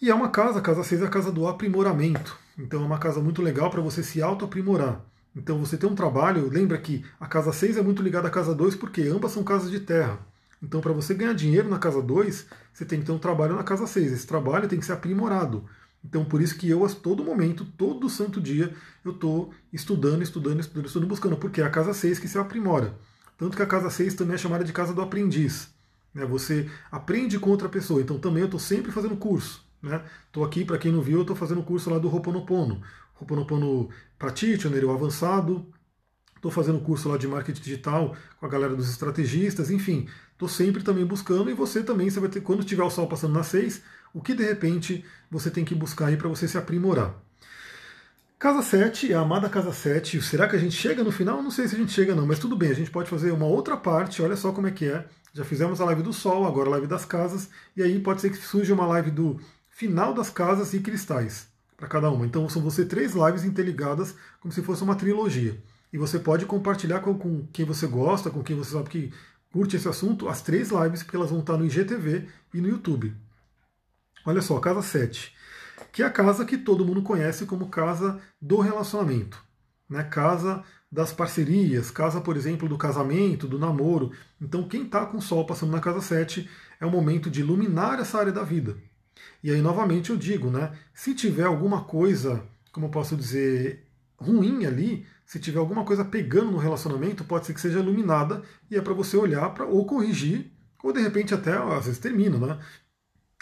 [0.00, 2.38] E é uma casa, a casa 6 é a casa do aprimoramento.
[2.56, 5.09] Então é uma casa muito legal para você se auto-aprimorar.
[5.34, 8.54] Então você tem um trabalho, lembra que a casa 6 é muito ligada à casa
[8.54, 10.18] 2 porque ambas são casas de terra.
[10.62, 13.64] Então, para você ganhar dinheiro na casa 2, você tem que ter um trabalho na
[13.64, 14.12] casa 6.
[14.12, 15.64] Esse trabalho tem que ser aprimorado.
[16.04, 18.74] Então, por isso que eu, a todo momento, todo santo dia,
[19.04, 22.94] eu estou estudando, estudando, estudando, estudando, buscando, porque é a casa 6 que se aprimora.
[23.38, 25.70] Tanto que a casa 6 também é chamada de casa do aprendiz.
[26.14, 26.26] Né?
[26.26, 28.02] Você aprende com outra pessoa.
[28.02, 29.64] Então, também eu estou sempre fazendo curso.
[30.26, 30.48] Estou né?
[30.48, 32.82] aqui, para quem não viu, eu estou fazendo o curso lá do Roponopono.
[33.20, 35.66] Roponopono Practitioner, o avançado.
[36.34, 40.08] Estou fazendo curso lá de marketing digital com a galera dos estrategistas, enfim.
[40.32, 43.34] Estou sempre também buscando e você também, você vai ter, quando tiver o sol passando
[43.34, 43.82] na 6,
[44.14, 47.14] o que de repente você tem que buscar aí para você se aprimorar.
[48.38, 51.42] Casa 7, a amada Casa 7, será que a gente chega no final?
[51.42, 53.44] Não sei se a gente chega não, mas tudo bem, a gente pode fazer uma
[53.44, 55.06] outra parte, olha só como é que é.
[55.34, 58.30] Já fizemos a live do Sol, agora a live das casas, e aí pode ser
[58.30, 61.49] que surja uma live do final das casas e cristais
[61.80, 62.26] para cada uma.
[62.26, 65.58] Então são você três lives interligadas, como se fosse uma trilogia.
[65.92, 69.12] E você pode compartilhar com, com quem você gosta, com quem você sabe que
[69.50, 73.12] curte esse assunto, as três lives, porque elas vão estar no IGTV e no YouTube.
[74.24, 75.34] Olha só, casa 7,
[75.90, 79.42] que é a casa que todo mundo conhece como casa do relacionamento.
[79.88, 80.04] Né?
[80.04, 80.62] Casa
[80.92, 84.12] das parcerias, casa, por exemplo, do casamento, do namoro.
[84.40, 87.98] Então, quem está com o Sol passando na casa 7 é o momento de iluminar
[87.98, 88.76] essa área da vida.
[89.42, 90.72] E aí, novamente, eu digo, né?
[90.94, 92.42] Se tiver alguma coisa,
[92.72, 93.86] como eu posso dizer,
[94.18, 98.76] ruim ali, se tiver alguma coisa pegando no relacionamento, pode ser que seja iluminada e
[98.76, 100.50] é para você olhar para ou corrigir,
[100.82, 102.58] ou de repente até às vezes termina, né?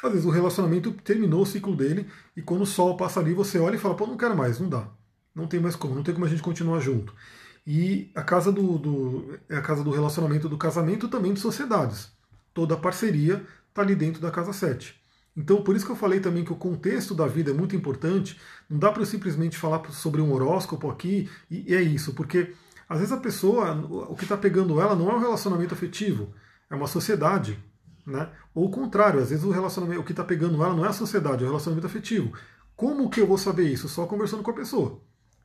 [0.03, 2.07] Às vezes o relacionamento terminou o ciclo dele
[2.37, 4.69] e quando o sol passa ali, você olha e fala, pô, não quero mais, não
[4.69, 4.89] dá.
[5.35, 7.15] Não tem mais como, não tem como a gente continuar junto.
[7.67, 12.11] E a casa do, do é a casa do relacionamento do casamento também de sociedades.
[12.55, 14.98] Toda a parceria está ali dentro da casa 7.
[15.39, 18.41] Então, por isso que eu falei também que o contexto da vida é muito importante.
[18.69, 22.55] Não dá para eu simplesmente falar sobre um horóscopo aqui e é isso, porque
[22.89, 23.73] às vezes a pessoa,
[24.11, 26.35] o que está pegando ela não é um relacionamento afetivo,
[26.69, 27.57] é uma sociedade.
[28.05, 28.29] Né?
[28.53, 30.93] Ou o contrário, às vezes o relacionamento, o que está pegando ela não é a
[30.93, 32.33] sociedade, é o relacionamento afetivo.
[32.75, 33.89] Como que eu vou saber isso?
[33.89, 35.01] Só conversando com a pessoa.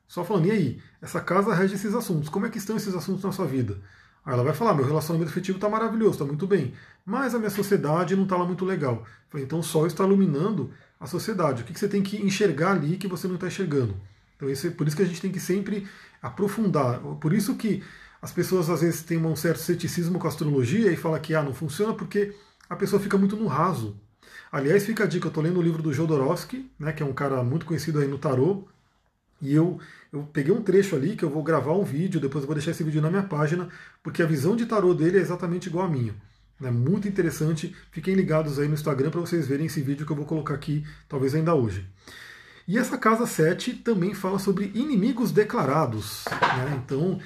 [0.08, 3.22] Só falando, e aí, essa casa rege esses assuntos, como é que estão esses assuntos
[3.22, 3.80] na sua vida?
[4.24, 7.50] Aí ela vai falar: meu relacionamento afetivo está maravilhoso, está muito bem, mas a minha
[7.50, 9.04] sociedade não está lá muito legal.
[9.28, 11.62] falei, então o Sol está iluminando a sociedade.
[11.62, 13.94] O que você tem que enxergar ali que você não está enxergando?
[14.36, 15.86] Então isso, é por isso que a gente tem que sempre
[16.22, 17.00] aprofundar.
[17.20, 17.82] Por isso que
[18.20, 21.42] as pessoas às vezes têm um certo ceticismo com a astrologia e falam que ah,
[21.42, 22.34] não funciona porque
[22.68, 24.00] a pessoa fica muito no raso.
[24.50, 27.12] Aliás, fica a dica, eu estou lendo o livro do Jodorowsky, né, que é um
[27.12, 28.66] cara muito conhecido aí no tarô,
[29.42, 29.78] e eu,
[30.14, 32.70] eu peguei um trecho ali que eu vou gravar um vídeo, depois eu vou deixar
[32.70, 33.68] esse vídeo na minha página,
[34.00, 36.14] porque a visão de tarô dele é exatamente igual à minha.
[36.62, 37.74] É muito interessante.
[37.90, 40.84] Fiquem ligados aí no Instagram para vocês verem esse vídeo que eu vou colocar aqui,
[41.08, 41.84] talvez ainda hoje.
[42.66, 46.24] E essa casa 7 também fala sobre inimigos declarados.
[46.30, 46.80] Né?
[46.84, 47.18] Então,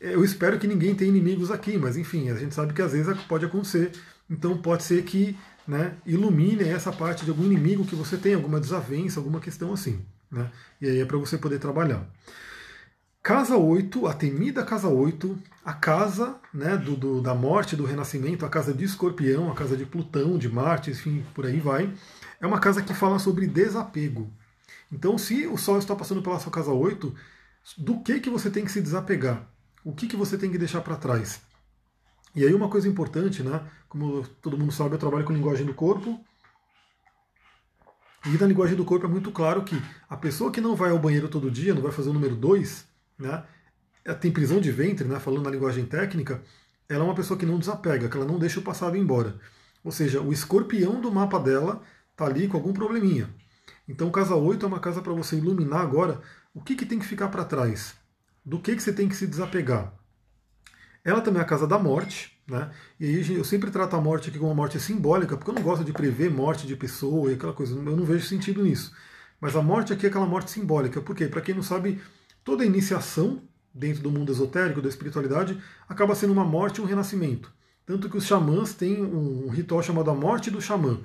[0.00, 3.12] eu espero que ninguém tenha inimigos aqui, mas enfim, a gente sabe que às vezes
[3.24, 3.90] pode acontecer.
[4.30, 5.36] Então, pode ser que
[5.66, 10.00] né, ilumine essa parte de algum inimigo que você tem, alguma desavença, alguma questão assim.
[10.36, 10.50] Né?
[10.80, 12.06] E aí é para você poder trabalhar.
[13.22, 18.46] Casa 8, a temida casa 8, a casa né, do, do, da morte, do renascimento,
[18.46, 21.92] a casa de escorpião, a casa de Plutão, de Marte, enfim, por aí vai.
[22.40, 24.32] É uma casa que fala sobre desapego.
[24.92, 27.12] Então, se o Sol está passando pela sua casa 8,
[27.76, 29.48] do que, que você tem que se desapegar?
[29.84, 31.40] O que, que você tem que deixar para trás?
[32.34, 33.60] E aí uma coisa importante, né?
[33.88, 36.20] Como todo mundo sabe, eu trabalho com linguagem do corpo.
[38.26, 40.98] E na linguagem do corpo é muito claro que a pessoa que não vai ao
[40.98, 42.84] banheiro todo dia, não vai fazer o número 2,
[43.18, 43.44] né,
[44.20, 46.42] tem prisão de ventre, né, falando na linguagem técnica,
[46.88, 49.38] ela é uma pessoa que não desapega, que ela não deixa o passado embora.
[49.84, 53.28] Ou seja, o escorpião do mapa dela está ali com algum probleminha.
[53.88, 56.20] Então, casa 8 é uma casa para você iluminar agora
[56.52, 57.94] o que, que tem que ficar para trás,
[58.44, 59.92] do que, que você tem que se desapegar.
[61.04, 62.70] Ela também é a casa da morte, né?
[63.00, 65.62] E aí eu sempre trato a morte aqui como uma morte simbólica, porque eu não
[65.62, 68.92] gosto de prever morte de pessoa e aquela coisa, eu não vejo sentido nisso.
[69.40, 71.00] Mas a morte aqui é aquela morte simbólica.
[71.00, 71.26] Por quê?
[71.26, 72.00] Para quem não sabe,
[72.44, 73.42] toda iniciação
[73.74, 77.52] dentro do mundo esotérico, da espiritualidade, acaba sendo uma morte e um renascimento.
[77.84, 81.00] Tanto que os xamãs têm um ritual chamado a morte do xamã,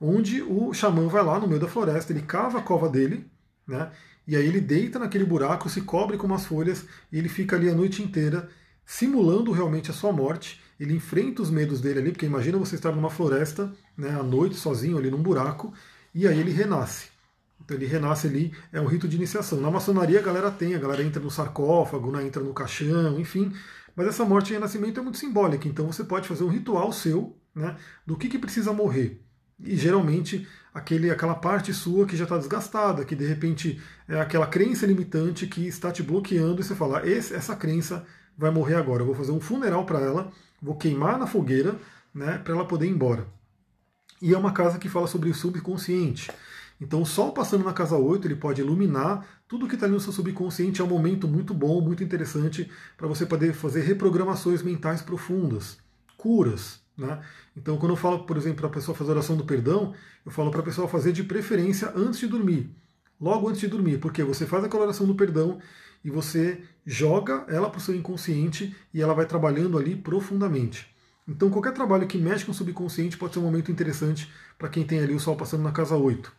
[0.00, 3.26] onde o xamã vai lá no meio da floresta, ele cava a cova dele,
[3.66, 3.90] né?
[4.26, 7.68] E aí ele deita naquele buraco, se cobre com umas folhas e ele fica ali
[7.68, 8.48] a noite inteira
[8.86, 10.61] simulando realmente a sua morte.
[10.82, 14.56] Ele enfrenta os medos dele ali, porque imagina você estar numa floresta, né, à noite,
[14.56, 15.72] sozinho ali num buraco,
[16.12, 17.06] e aí ele renasce.
[17.60, 19.60] Então ele renasce ali, é um rito de iniciação.
[19.60, 23.52] Na maçonaria a galera tem, a galera entra no sarcófago, né, entra no caixão, enfim.
[23.94, 27.38] Mas essa morte e renascimento é muito simbólica, então você pode fazer um ritual seu
[27.54, 29.24] né, do que, que precisa morrer.
[29.60, 34.48] E geralmente aquele, aquela parte sua que já está desgastada, que de repente é aquela
[34.48, 38.04] crença limitante que está te bloqueando, e você fala, essa crença
[38.36, 41.76] vai morrer agora, eu vou fazer um funeral para ela, vou queimar na fogueira
[42.14, 43.26] né, para ela poder ir embora.
[44.20, 46.30] E é uma casa que fala sobre o subconsciente.
[46.80, 50.00] Então, o Sol passando na casa 8, ele pode iluminar tudo que está ali no
[50.00, 50.80] seu subconsciente.
[50.80, 55.78] É um momento muito bom, muito interessante para você poder fazer reprogramações mentais profundas,
[56.16, 56.80] curas.
[56.96, 57.20] Né?
[57.56, 59.94] Então, quando eu falo, por exemplo, para a pessoa fazer oração do perdão,
[60.24, 62.74] eu falo para a pessoa fazer de preferência antes de dormir.
[63.20, 65.60] Logo antes de dormir, porque você faz aquela oração do perdão
[66.04, 70.92] e você joga ela para o seu inconsciente e ela vai trabalhando ali profundamente.
[71.26, 74.84] Então, qualquer trabalho que mexe com o subconsciente pode ser um momento interessante para quem
[74.84, 76.32] tem ali o Sol passando na casa 8.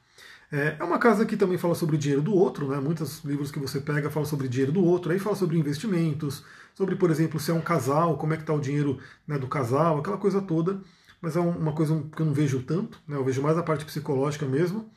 [0.51, 2.79] É, é uma casa que também fala sobre o dinheiro do outro, né?
[2.79, 6.43] muitos livros que você pega falam sobre dinheiro do outro, aí fala sobre investimentos,
[6.75, 9.47] sobre, por exemplo, se é um casal, como é que está o dinheiro né, do
[9.47, 10.81] casal, aquela coisa toda,
[11.21, 13.15] mas é uma coisa que eu não vejo tanto, né?
[13.15, 14.91] eu vejo mais a parte psicológica mesmo,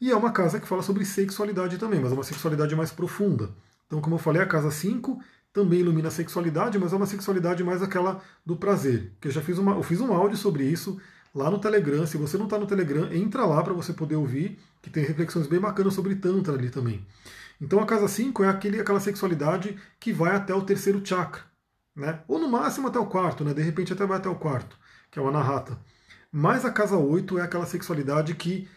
[0.00, 3.50] e é uma casa que fala sobre sexualidade também, mas é uma sexualidade mais profunda.
[3.86, 5.20] Então, como eu falei, a casa 5
[5.52, 9.40] também ilumina a sexualidade, mas é uma sexualidade mais aquela do prazer, que eu já
[9.40, 11.00] fiz, uma, eu fiz um áudio sobre isso,
[11.34, 12.06] lá no Telegram.
[12.06, 15.46] Se você não está no Telegram, entra lá para você poder ouvir, que tem reflexões
[15.46, 17.06] bem bacanas sobre Tantra ali também.
[17.60, 21.42] Então a casa 5 é aquele, aquela sexualidade que vai até o terceiro chakra,
[21.94, 22.20] né?
[22.28, 23.54] ou no máximo até o quarto, né?
[23.54, 24.78] de repente até vai até o quarto,
[25.10, 25.78] que é o Anahata.
[26.30, 28.68] Mas a casa 8 é aquela sexualidade que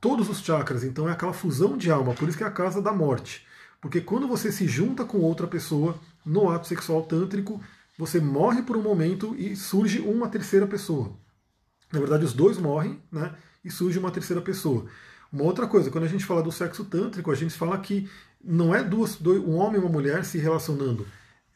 [0.00, 2.82] todos os chakras, então é aquela fusão de alma, por isso que é a casa
[2.82, 3.46] da morte.
[3.80, 7.60] Porque quando você se junta com outra pessoa no ato sexual tântrico,
[7.96, 11.12] você morre por um momento e surge uma terceira pessoa.
[11.92, 13.34] Na verdade, os dois morrem, né?
[13.64, 14.86] E surge uma terceira pessoa.
[15.32, 18.08] Uma outra coisa, quando a gente fala do sexo tântrico, a gente fala que
[18.42, 21.06] não é duas, dois, um homem e uma mulher se relacionando.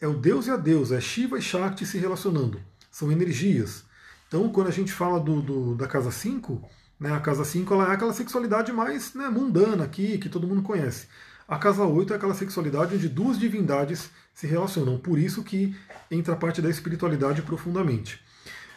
[0.00, 2.60] É o Deus e a deusa, é Shiva e Shakti se relacionando.
[2.90, 3.84] São energias.
[4.28, 6.62] Então, quando a gente fala do, do da casa 5,
[7.00, 10.62] né, a casa 5 ela é aquela sexualidade mais né, mundana aqui, que todo mundo
[10.62, 11.06] conhece.
[11.46, 14.98] A casa 8 é aquela sexualidade onde duas divindades se relacionam.
[14.98, 15.76] Por isso que
[16.10, 18.24] entra a parte da espiritualidade profundamente.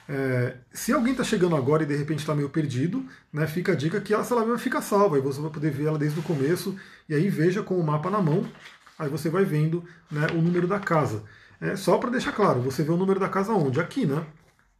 [0.09, 3.75] É, se alguém está chegando agora e de repente está meio perdido, né, fica a
[3.75, 6.23] dica que essa live vai ficar salva, e você vai poder ver ela desde o
[6.23, 6.77] começo,
[7.09, 8.45] e aí veja com o mapa na mão,
[8.97, 11.23] aí você vai vendo né, o número da casa.
[11.59, 13.81] É, só para deixar claro, você vê o número da casa onde?
[13.81, 14.25] Aqui, né?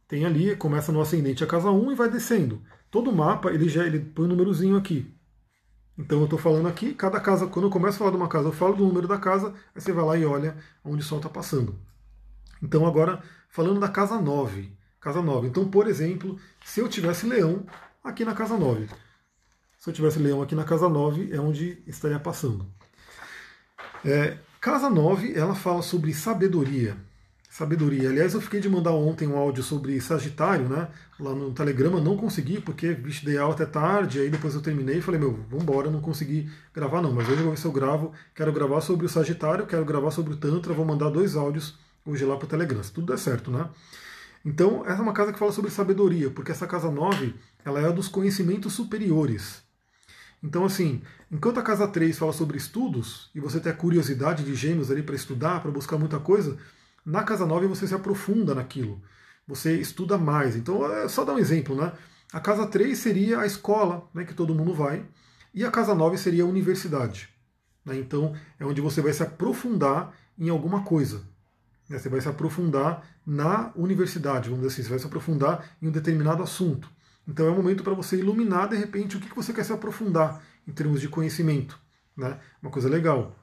[0.06, 2.62] Tem ali, começa no ascendente a casa 1 e vai descendo.
[2.90, 5.14] Todo mapa ele já ele põe um númerozinho aqui.
[5.98, 8.48] Então eu estou falando aqui, cada casa, quando eu começo a falar de uma casa,
[8.48, 11.18] eu falo do número da casa, aí você vai lá e olha onde o Sol
[11.18, 11.76] está passando.
[12.62, 14.72] Então agora, falando da casa 9.
[15.00, 15.48] Casa 9.
[15.48, 17.66] Então, por exemplo, se eu tivesse leão
[18.02, 18.88] aqui na casa 9.
[19.78, 22.66] Se eu tivesse leão aqui na casa 9, é onde estaria passando.
[24.04, 26.96] É, casa 9, ela fala sobre sabedoria.
[27.48, 28.10] Sabedoria.
[28.10, 30.88] Aliás, eu fiquei de mandar ontem um áudio sobre Sagitário, né?
[31.18, 34.98] Lá no Telegrama, não consegui, porque vixe, dei aula até tarde, aí depois eu terminei
[34.98, 37.72] e falei, meu, vambora, não consegui gravar não, mas hoje eu vou ver se eu
[37.72, 38.12] gravo.
[38.34, 42.24] Quero gravar sobre o Sagitário, quero gravar sobre o Tantra, vou mandar dois áudios hoje
[42.24, 43.68] lá para o Telegram, se tudo der certo, né?
[44.44, 47.34] Então, essa é uma casa que fala sobre sabedoria, porque essa casa 9,
[47.64, 49.62] ela é a dos conhecimentos superiores.
[50.42, 54.54] Então, assim, enquanto a casa 3 fala sobre estudos, e você tem a curiosidade de
[54.54, 56.56] gêmeos ali para estudar, para buscar muita coisa,
[57.08, 59.00] na casa 9 você se aprofunda naquilo.
[59.46, 60.54] Você estuda mais.
[60.54, 61.92] Então, é só dar um exemplo, né?
[62.30, 65.06] A casa 3 seria a escola, né, que todo mundo vai,
[65.54, 67.30] e a casa 9 seria a universidade.
[67.82, 67.96] Né?
[67.96, 71.22] Então, é onde você vai se aprofundar em alguma coisa.
[71.88, 71.98] Né?
[71.98, 75.90] Você vai se aprofundar na universidade, vamos dizer assim, você vai se aprofundar em um
[75.90, 76.90] determinado assunto.
[77.26, 80.42] Então é um momento para você iluminar, de repente, o que você quer se aprofundar
[80.66, 81.78] em termos de conhecimento.
[82.14, 82.38] Né?
[82.60, 83.34] Uma coisa legal.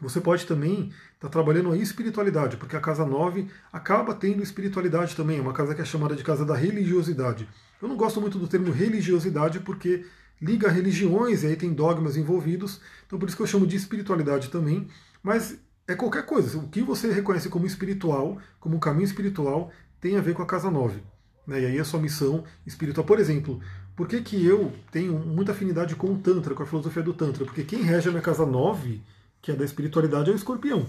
[0.00, 5.14] Você pode também estar tá trabalhando a espiritualidade, porque a casa 9 acaba tendo espiritualidade
[5.14, 7.48] também, é uma casa que é chamada de casa da religiosidade.
[7.80, 10.06] Eu não gosto muito do termo religiosidade porque
[10.40, 14.48] liga religiões e aí tem dogmas envolvidos, então por isso que eu chamo de espiritualidade
[14.48, 14.88] também,
[15.22, 16.58] mas é qualquer coisa.
[16.58, 19.70] O que você reconhece como espiritual, como caminho espiritual,
[20.00, 21.02] tem a ver com a casa 9.
[21.46, 21.62] Né?
[21.62, 23.04] E aí a sua missão espiritual.
[23.04, 23.60] Por exemplo,
[23.96, 27.44] por que, que eu tenho muita afinidade com o Tantra, com a filosofia do Tantra?
[27.44, 29.02] Porque quem rege a minha casa 9
[29.42, 30.88] que é da espiritualidade, é o escorpião.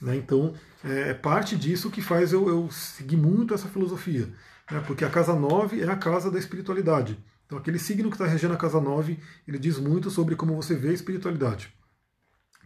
[0.00, 0.16] Né?
[0.16, 4.28] Então, é, é parte disso que faz eu, eu seguir muito essa filosofia.
[4.70, 4.80] Né?
[4.86, 7.18] Porque a casa 9 é a casa da espiritualidade.
[7.46, 10.74] Então, aquele signo que está regendo a casa 9, ele diz muito sobre como você
[10.74, 11.72] vê a espiritualidade.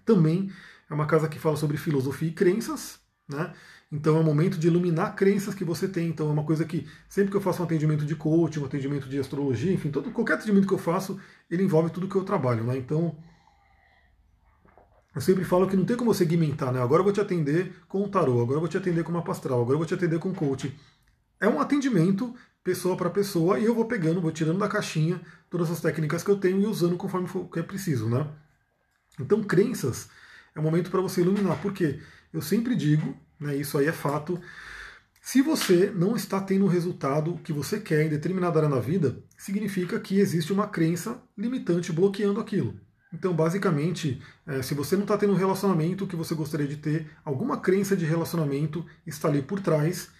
[0.04, 0.50] Também
[0.88, 2.98] é uma casa que fala sobre filosofia e crenças,
[3.28, 3.52] né?
[3.90, 6.08] Então é um momento de iluminar crenças que você tem.
[6.08, 9.08] Então é uma coisa que sempre que eu faço um atendimento de coaching, um atendimento
[9.08, 11.18] de astrologia, enfim, todo, qualquer atendimento que eu faço,
[11.50, 12.76] ele envolve tudo que eu trabalho, né?
[12.76, 13.16] Então
[15.18, 16.80] eu sempre falo que não tem como segmentar, né?
[16.80, 19.24] Agora eu vou te atender com o tarô, agora eu vou te atender com uma
[19.24, 20.72] pastral, agora eu vou te atender com coach.
[21.40, 25.72] É um atendimento pessoa para pessoa e eu vou pegando, vou tirando da caixinha todas
[25.72, 28.28] as técnicas que eu tenho e usando conforme for, que é preciso, né?
[29.18, 30.08] Então, crenças
[30.54, 31.98] é um momento para você iluminar, porque
[32.32, 34.40] eu sempre digo, né, isso aí é fato,
[35.20, 39.18] se você não está tendo o resultado que você quer em determinada área na vida,
[39.36, 42.78] significa que existe uma crença limitante bloqueando aquilo.
[43.12, 47.10] Então, basicamente, é, se você não está tendo um relacionamento que você gostaria de ter,
[47.24, 50.10] alguma crença de relacionamento está ali por trás,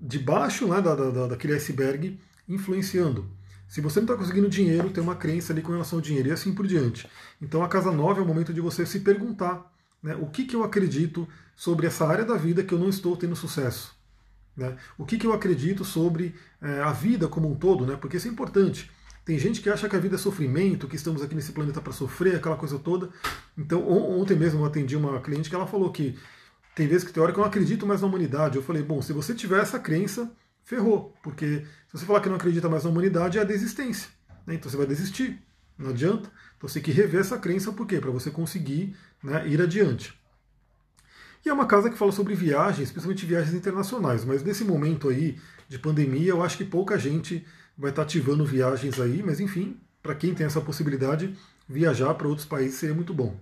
[0.00, 3.28] debaixo né, da, da, daquele iceberg, influenciando.
[3.66, 6.32] Se você não está conseguindo dinheiro, tem uma crença ali com relação ao dinheiro e
[6.32, 7.08] assim por diante.
[7.42, 10.54] Então, a casa 9 é o momento de você se perguntar né, o que, que
[10.54, 13.96] eu acredito sobre essa área da vida que eu não estou tendo sucesso.
[14.56, 14.76] Né?
[14.96, 17.96] O que, que eu acredito sobre é, a vida como um todo, né?
[18.00, 18.90] porque isso é importante.
[19.26, 21.92] Tem gente que acha que a vida é sofrimento, que estamos aqui nesse planeta para
[21.92, 23.10] sofrer, aquela coisa toda.
[23.58, 26.16] Então, ontem mesmo eu atendi uma cliente que ela falou que
[26.76, 28.54] tem vezes que tem hora que eu não acredito mais na humanidade.
[28.54, 30.30] Eu falei, bom, se você tiver essa crença,
[30.62, 31.12] ferrou.
[31.24, 34.08] Porque se você falar que não acredita mais na humanidade, é a desistência.
[34.46, 34.54] Né?
[34.54, 35.42] Então você vai desistir.
[35.76, 36.30] Não adianta.
[36.56, 37.98] Então você tem que rever essa crença, por quê?
[37.98, 40.16] Para você conseguir né, ir adiante.
[41.44, 44.24] E é uma casa que fala sobre viagens, principalmente viagens internacionais.
[44.24, 45.36] Mas nesse momento aí
[45.68, 47.44] de pandemia, eu acho que pouca gente
[47.76, 51.36] vai estar ativando viagens aí, mas enfim, para quem tem essa possibilidade,
[51.68, 53.38] viajar para outros países seria muito bom.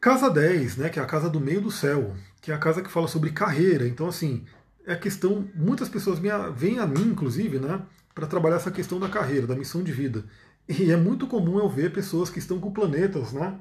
[0.00, 2.82] Casa 10, né, que é a casa do meio do céu, que é a casa
[2.82, 3.88] que fala sobre carreira.
[3.88, 4.44] Então, assim,
[4.86, 5.48] é a questão.
[5.54, 6.18] Muitas pessoas
[6.54, 7.80] vêm a mim, inclusive, né,
[8.14, 10.24] para trabalhar essa questão da carreira, da missão de vida.
[10.68, 13.58] E é muito comum eu ver pessoas que estão com planetas, né,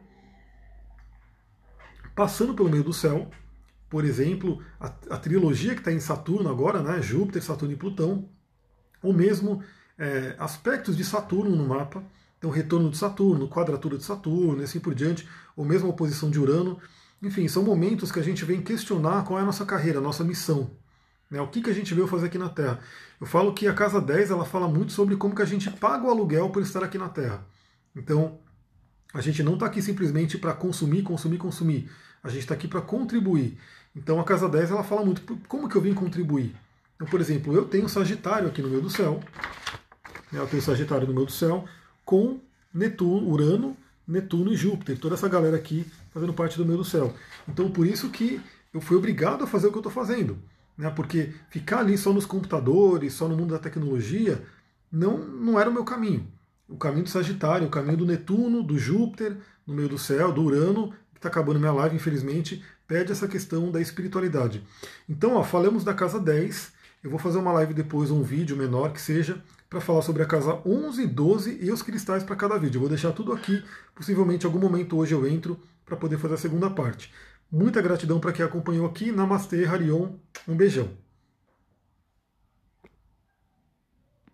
[2.16, 3.30] passando pelo meio do céu.
[3.90, 8.30] Por exemplo, a, a trilogia que está em Saturno agora, né, Júpiter, Saturno e Plutão,
[9.04, 9.62] ou mesmo
[10.00, 12.02] é, aspectos de Saturno no mapa,
[12.38, 16.32] então retorno de Saturno, quadratura de Saturno e assim por diante, ou mesmo a oposição
[16.32, 16.80] de Urano.
[17.22, 20.24] Enfim, são momentos que a gente vem questionar qual é a nossa carreira, a nossa
[20.24, 20.72] missão.
[21.30, 21.40] Né?
[21.40, 22.80] O que, que a gente veio fazer aqui na Terra.
[23.20, 26.06] Eu falo que a Casa 10 ela fala muito sobre como que a gente paga
[26.06, 27.46] o aluguel por estar aqui na Terra.
[27.96, 28.40] Então,
[29.14, 31.90] a gente não está aqui simplesmente para consumir, consumir, consumir.
[32.24, 33.58] A gente está aqui para contribuir.
[33.96, 36.56] Então a Casa 10 ela fala muito como que eu vim contribuir.
[36.96, 39.20] Então, por exemplo, eu tenho Sagitário aqui no meio do céu,
[40.32, 41.66] né, eu tenho Sagitário no meio do céu,
[42.06, 42.40] com
[42.74, 43.78] Netuno, Urano,
[44.08, 47.14] Netuno e Júpiter, toda essa galera aqui fazendo parte do meio do céu.
[47.48, 48.42] Então, por isso que
[48.74, 50.38] eu fui obrigado a fazer o que eu estou fazendo.
[50.76, 54.44] Né, porque ficar ali só nos computadores, só no mundo da tecnologia,
[54.92, 56.28] não, não era o meu caminho.
[56.68, 59.38] o caminho do Sagitário, o caminho do Netuno, do Júpiter,
[59.68, 63.72] no meio do céu, do Urano, que está acabando minha live, infelizmente, pede essa questão
[63.72, 64.64] da espiritualidade.
[65.08, 66.74] Então, ó, falamos da casa 10.
[67.04, 70.26] Eu vou fazer uma live depois, um vídeo menor que seja, para falar sobre a
[70.26, 72.78] casa 11, 12 e os cristais para cada vídeo.
[72.78, 73.62] Eu vou deixar tudo aqui.
[73.94, 77.14] Possivelmente, em algum momento hoje eu entro para poder fazer a segunda parte.
[77.52, 79.12] Muita gratidão para quem acompanhou aqui.
[79.12, 80.14] Namastê, Harion.
[80.48, 80.90] Um beijão.